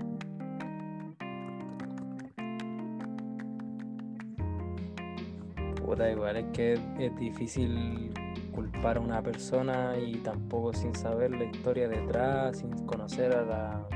[6.00, 8.10] Puta, igual es que es difícil
[8.54, 13.86] culpar a una persona y tampoco sin saber la historia detrás, sin conocer a la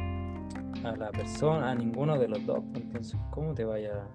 [0.84, 2.58] a la persona, a ninguno de los dos.
[2.74, 4.06] Entonces, ¿cómo te vaya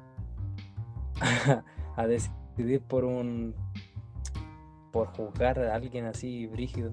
[1.96, 3.56] a, decidir por un
[4.92, 6.92] por juzgar a alguien así brígido?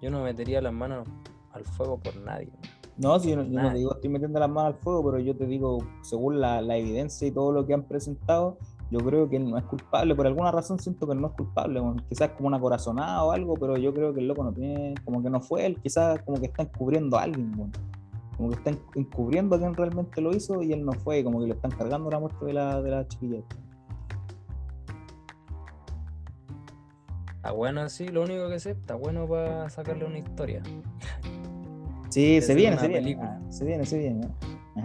[0.00, 1.08] Yo no metería las manos
[1.50, 2.52] al fuego por nadie.
[2.98, 5.46] No, si yo, no, te digo estoy metiendo las manos al fuego, pero yo te
[5.46, 8.58] digo, según la, evidencia y todo lo que han presentado,
[8.92, 10.14] yo creo que él no es culpable.
[10.14, 11.80] Por alguna razón siento que él no es culpable.
[12.08, 15.22] quizás como una corazonada o algo, pero yo creo que el loco no tiene, como
[15.22, 15.80] que no fue él.
[15.82, 17.52] Quizás como que está encubriendo a alguien.
[17.52, 17.72] Bueno
[18.36, 21.46] como que están encubriendo a quien realmente lo hizo y él no fue, como que
[21.46, 23.38] le están cargando la muerte de la, de la chiquilla.
[27.36, 30.62] Está bueno sí, lo único que sé, está bueno para sacarle una historia.
[32.08, 34.28] Sí, se viene, se viene, ah, se viene, se viene.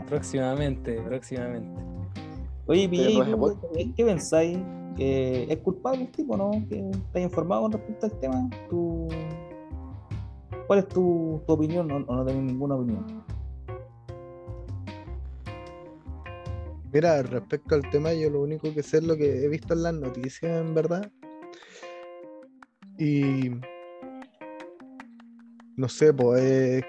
[0.08, 1.87] Próximamente, próximamente.
[2.68, 4.58] Oye, ¿qué, ¿qué pensáis?
[4.98, 6.52] ¿Es culpable el tipo, no?
[6.54, 8.50] ¿Estás informado con respecto al tema?
[10.68, 13.24] ¿Cuál es tu, opinión o no tenés ninguna opinión?
[16.92, 19.84] Mira, respecto al tema, yo lo único que sé es lo que he visto en
[19.84, 21.10] las noticias, en verdad.
[22.98, 23.52] Y.
[25.78, 26.84] No sé, pues.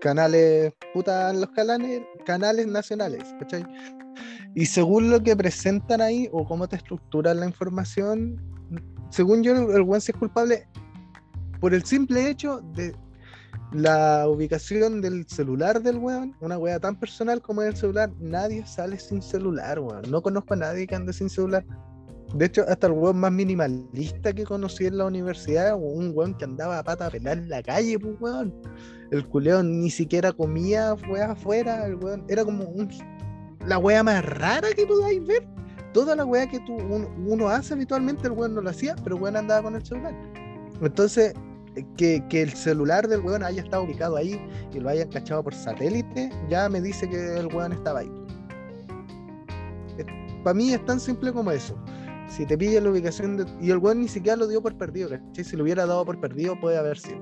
[0.00, 0.72] canales.
[0.92, 3.64] Puta, los canales, canales nacionales, ¿cachai?
[4.54, 8.40] Y según lo que presentan ahí, o cómo te estructuran la información,
[9.10, 10.66] según yo, el, el es culpable
[11.60, 12.94] por el simple hecho de
[13.72, 18.98] la ubicación del celular del weón, una wea tan personal como el celular, nadie sale
[18.98, 20.10] sin celular, weón.
[20.10, 21.64] No conozco a nadie que ande sin celular.
[22.34, 26.44] De hecho, hasta el weón más minimalista que conocí en la universidad, un weón que
[26.44, 28.54] andaba a pata a pelar en la calle, pues weón.
[29.10, 32.24] El culeón ni siquiera comía, fue afuera, el weón.
[32.28, 32.88] Era como un,
[33.66, 35.46] la wea más rara que podáis ver.
[35.92, 39.22] Toda la wea que tú, uno, hace habitualmente, el weón no lo hacía, pero el
[39.22, 40.14] weón andaba con el celular.
[40.80, 41.34] Entonces,
[41.96, 44.40] que, el celular del weón haya estado ubicado ahí
[44.72, 48.12] y lo hayan cachado por satélite, ya me dice que el weón estaba ahí.
[50.44, 51.76] Para mí es tan simple como eso.
[52.28, 55.10] Si te pide la ubicación de, y el weón ni siquiera lo dio por perdido,
[55.32, 57.20] Si lo hubiera dado por perdido puede haber sido.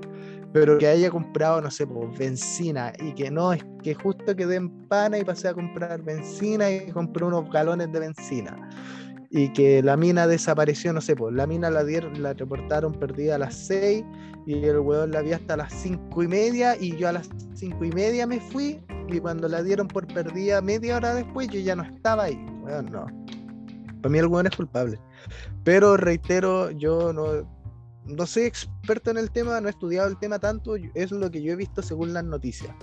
[0.51, 4.55] Pero que haya comprado, no sé, pues, benzina y que no, es que justo quedé
[4.55, 8.69] en pana y pasé a comprar benzina y compré unos galones de benzina
[9.31, 13.35] y que la mina desapareció, no sé, pues la mina la dieron, la reportaron perdida
[13.35, 14.03] a las 6
[14.47, 17.85] y el weón la vi hasta las 5 y media y yo a las 5
[17.85, 21.75] y media me fui y cuando la dieron por perdida media hora después yo ya
[21.75, 23.05] no estaba ahí, weón, no.
[24.01, 24.99] Para mí el weón es culpable.
[25.63, 27.47] Pero reitero, yo no,
[28.09, 31.41] no soy experto en el tema, no he estudiado el tema tanto, es lo que
[31.41, 32.75] yo he visto según las noticias.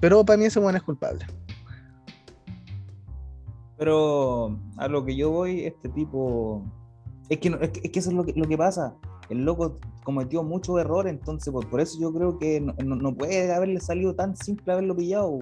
[0.00, 1.26] Pero para mí ese weón es culpable.
[3.76, 6.62] Pero a lo que yo voy, este tipo.
[7.28, 8.94] Es que, es que, eso es lo que, lo que pasa.
[9.28, 14.14] El loco cometió muchos errores, entonces por, eso yo creo que no, puede haberle salido
[14.14, 15.38] tan simple haberlo pillado.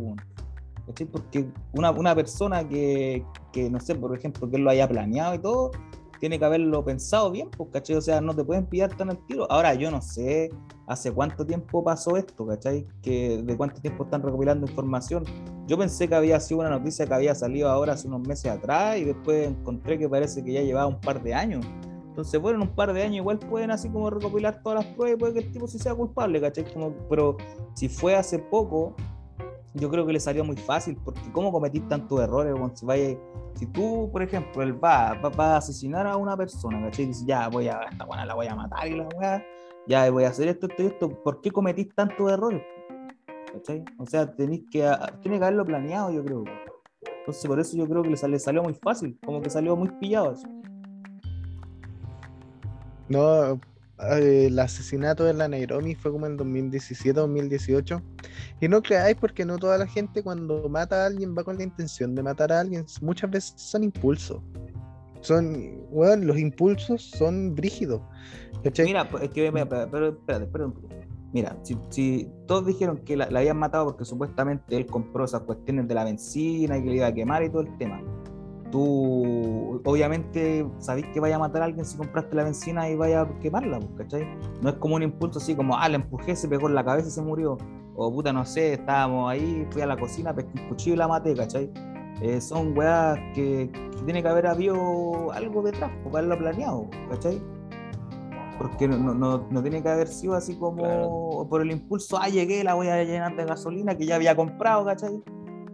[0.86, 5.38] Porque una, una persona que, que, no sé, por ejemplo, que lo haya planeado y
[5.38, 5.70] todo,
[6.18, 7.96] tiene que haberlo pensado bien, pues, ¿cachai?
[7.96, 9.50] O sea, no te pueden pillar tan al tiro.
[9.50, 10.50] Ahora, yo no sé
[10.86, 12.86] hace cuánto tiempo pasó esto, ¿cachai?
[13.02, 15.24] Que de cuánto tiempo están recopilando información.
[15.66, 18.98] Yo pensé que había sido una noticia que había salido ahora hace unos meses atrás
[18.98, 21.66] y después encontré que parece que ya llevaba un par de años.
[22.08, 25.16] Entonces, bueno, en un par de años igual pueden así como recopilar todas las pruebas
[25.16, 26.64] y puede que el tipo sí sea culpable, ¿cachai?
[26.72, 27.36] Como, pero
[27.74, 28.94] si fue hace poco,
[29.76, 32.54] yo creo que le salió muy fácil, porque ¿cómo cometís tantos errores?
[32.74, 33.18] si, vaya,
[33.54, 37.04] si tú, por ejemplo, él va, va, a asesinar a una persona, ¿cachai?
[37.04, 39.44] Y dice, ya, voy a, esta buena la voy a matar y la weá,
[39.86, 42.62] ya voy a hacer esto, esto y esto, ¿por qué cometís tantos errores?
[43.52, 43.84] ¿Cachai?
[43.98, 46.44] O sea, tenéis que, tiene que haberlo planeado, yo creo.
[47.18, 50.34] Entonces, por eso yo creo que le, salió muy fácil, como que salió muy pillado.
[53.08, 53.60] No,
[53.98, 58.02] el asesinato de la Nairobi fue como en 2017, 2018
[58.60, 61.64] Y no creáis porque no toda la gente cuando mata a alguien va con la
[61.64, 62.84] intención de matar a alguien.
[63.00, 64.42] Muchas veces son impulsos.
[65.20, 68.00] Son, bueno, los impulsos son brígidos.
[68.62, 68.86] ¿cachai?
[68.86, 70.88] Mira, pues, es que, mira, pero, espérate, espérate un poco.
[71.32, 75.42] Mira, si, si todos dijeron que la, la habían matado porque supuestamente él compró esas
[75.42, 78.00] cuestiones de la benzina y que le iba a quemar y todo el tema,
[78.70, 83.22] tú obviamente sabés que vaya a matar a alguien si compraste la benzina y vaya
[83.22, 84.26] a quemarla, pues, ¿cachai?
[84.62, 87.08] No es como un impulso así como, ah, la empujé, se pegó en la cabeza
[87.08, 87.58] y se murió.
[87.96, 91.08] O puta, no sé, estábamos ahí, fui a la cocina, pesqué un cuchillo y la
[91.08, 91.70] maté, ¿cachai?
[92.20, 96.90] Eh, son weas que, que tiene que haber habido algo detrás, pues, para haberlo planeado,
[97.10, 97.40] ¿cachai?
[98.58, 101.46] Porque no, no, no tiene que haber sido así como Claro.
[101.48, 104.84] por el impulso, ah, llegué, la voy a llenar de gasolina que ya había comprado,
[104.84, 105.22] ¿cachai?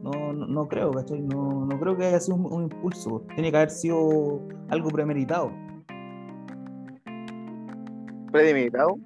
[0.02, 1.20] No, no, no creo, ¿cachai?
[1.22, 3.24] No, no creo que haya sido un, un impulso.
[3.34, 5.52] Tiene que haber sido algo premeditado.
[8.32, 8.96] Premeditado.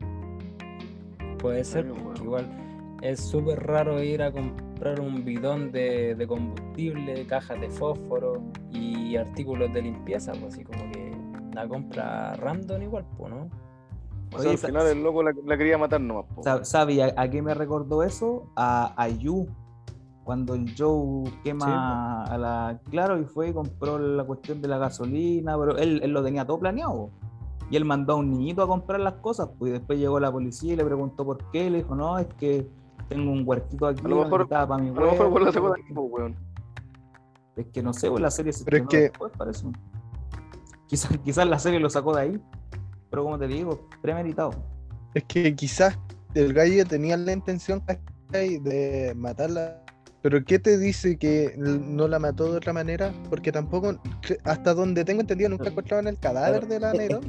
[1.38, 1.86] Puede ser,
[2.22, 2.65] igual
[3.10, 8.42] es súper raro ir a comprar un bidón de, de combustible, cajas de fósforo
[8.72, 11.12] y artículos de limpieza, pues así como que
[11.54, 13.48] la compra random igual, pues, ¿no?
[14.32, 16.26] O Oye, sea, al sa- final el loco la, la quería matar nomás.
[16.34, 16.42] po.
[16.42, 18.50] Sa- ¿Sabe a, a qué me recordó eso?
[18.56, 19.46] A, a Yu,
[20.24, 22.80] cuando el Joe quema a la.
[22.90, 26.44] Claro, y fue y compró la cuestión de la gasolina, pero él, él lo tenía
[26.44, 27.10] todo planeado.
[27.70, 30.30] Y él mandó a un niñito a comprar las cosas, pues y después llegó la
[30.30, 31.70] policía y le preguntó por qué.
[31.70, 32.66] Le dijo, no, es que
[33.08, 35.52] tengo un huertito aquí A lo mejor- para mi A lo mejor por la huerto".
[35.52, 36.36] segunda equipo, weón.
[37.56, 39.66] Es que no sé, pues la serie se Pero es que- después, parece.
[40.86, 42.40] Quizás, quizás la serie lo sacó de ahí,
[43.10, 44.50] pero como te digo, premeditado.
[45.14, 45.98] Es que quizás
[46.34, 47.82] el gallo tenía la intención
[48.30, 49.82] de matarla.
[50.22, 53.12] Pero ¿qué te dice que no la mató de otra manera?
[53.30, 53.94] Porque tampoco,
[54.44, 57.20] hasta donde tengo entendido, nunca encontraron el cadáver de la puede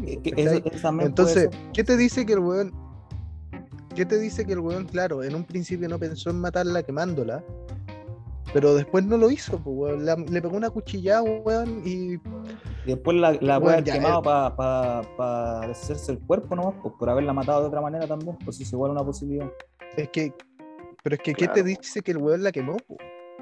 [1.05, 1.49] Entonces.
[1.73, 2.86] ¿qué te dice que el weón...
[3.98, 7.43] ¿Qué te dice que el weón, claro, en un principio no pensó en matarla quemándola?
[8.54, 10.06] Pero después no lo hizo, pues, weón.
[10.06, 12.20] La- le pegó una cuchillada, weón, y Y
[12.86, 14.24] después la, la puede haber ya, quemado eh.
[14.24, 18.38] para pa, pa deshacerse el cuerpo nomás, pues, por haberla matado de otra manera también,
[18.45, 19.52] pues es igual una posibilidad.
[19.95, 20.32] Es que,
[21.02, 22.78] pero es que, ¿qué te dice que el weón la quemó?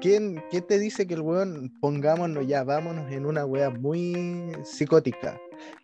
[0.00, 5.38] ¿Quién, ¿Qué te dice que el weón, pongámonos ya, vámonos en una wea muy psicótica?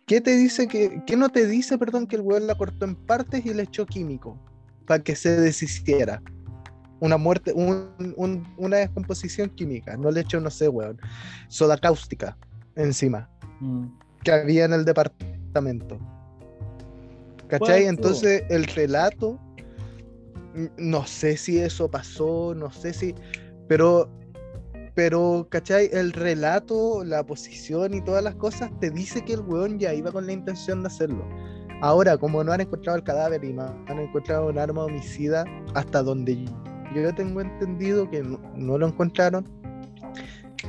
[0.07, 2.95] ¿Qué te dice que, qué no te dice, perdón, que el weón la cortó en
[2.95, 4.35] partes y le echó químico
[4.85, 6.21] para que se deshiciera?
[6.99, 10.97] Una muerte, un- un- una descomposición química, no le echó, no sé, weón,
[11.49, 12.37] soda cáustica
[12.75, 13.29] encima,
[13.59, 13.87] Mm.
[14.23, 15.99] que había en el departamento.
[17.47, 17.85] ¿Cachai?
[17.85, 19.39] Entonces el relato,
[20.77, 23.13] no sé si eso pasó, no sé si,
[23.67, 24.09] pero,
[24.95, 25.89] pero, ¿cachai?
[25.91, 30.11] El relato, la posición y todas las cosas te dice que el weón ya iba
[30.11, 31.27] con la intención de hacerlo.
[31.81, 36.01] Ahora, como no han encontrado el cadáver y no han encontrado un arma homicida, hasta
[36.01, 36.45] donde
[36.95, 39.47] yo tengo entendido que no, no lo encontraron,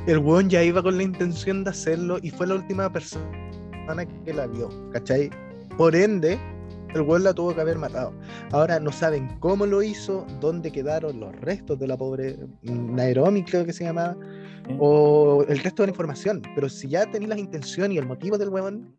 [0.07, 4.33] el weón ya iba con la intención de hacerlo y fue la última persona que
[4.33, 5.29] la vio, ¿cachai?
[5.77, 6.37] Por ende,
[6.93, 8.13] el weón la tuvo que haber matado.
[8.51, 13.65] Ahora no saben cómo lo hizo, dónde quedaron los restos de la pobre Nairobi, creo
[13.65, 14.15] que se llamaba,
[14.69, 14.77] ¿eh?
[14.79, 16.41] o el resto de la información.
[16.55, 18.95] Pero si ya tenéis las intenciones y el motivo del weón,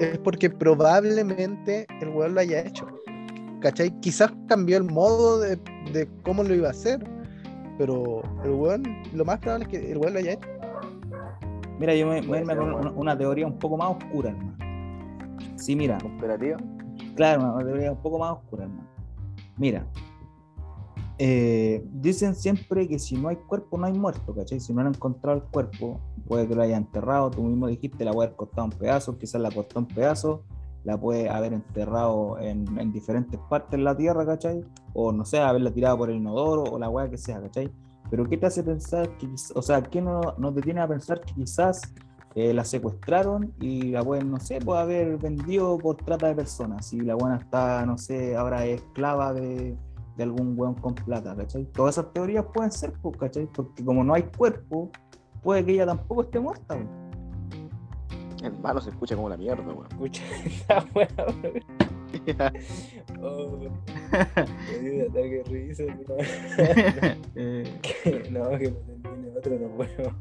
[0.00, 2.86] es porque probablemente el weón lo haya hecho.
[3.60, 3.90] ¿Cachai?
[4.00, 5.56] Quizás cambió el modo de,
[5.92, 7.02] de cómo lo iba a hacer,
[7.78, 8.82] pero el weón,
[9.12, 10.48] lo más probable es que el weón lo haya hecho.
[11.78, 14.54] Mira, yo me voy a irme con una, una teoría un poco más oscura, hermano.
[15.56, 16.56] Sí, mira, Operativa.
[17.16, 18.88] claro, una teoría un poco más oscura, hermano.
[19.56, 19.86] Mira,
[21.18, 24.60] eh, dicen siempre que si no hay cuerpo, no hay muerto, ¿cachai?
[24.60, 28.12] Si no han encontrado el cuerpo, puede que lo haya enterrado, tú mismo dijiste, la
[28.12, 30.40] puede haber cortado en pedazos, quizás la cortó en pedazos,
[30.82, 34.64] la puede haber enterrado en, en diferentes partes de la tierra, ¿cachai?
[34.92, 37.70] O no sé, haberla tirado por el inodoro o la weá que sea, ¿cachai?
[38.10, 41.20] Pero ¿qué te hace pensar que, o sea, qué no, no te tiene a pensar
[41.20, 41.80] que quizás
[42.34, 46.92] eh, la secuestraron y la pueden, no sé, puede haber vendido por trata de personas
[46.92, 49.76] y la buena está, no sé, ahora es esclava de,
[50.16, 51.64] de algún weón con plata, ¿cachai?
[51.66, 53.46] Todas esas teorías pueden ser, pues, ¿cachai?
[53.46, 54.90] Porque como no hay cuerpo,
[55.42, 56.88] puede que ella tampoco esté muerta, pues.
[58.42, 59.86] Hermano, se escucha como la mierda, weón.
[59.90, 60.22] Escucha
[60.94, 61.64] weá, weón.
[63.20, 63.58] Oh,
[65.08, 65.84] ataque risa.
[65.84, 66.16] No,
[67.82, 70.14] que, no, que me otro, no puedo.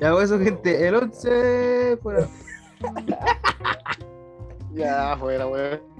[0.00, 2.28] ya, pues eso, gente, el 11 fuera.
[4.72, 5.93] Ya, fuera, weón.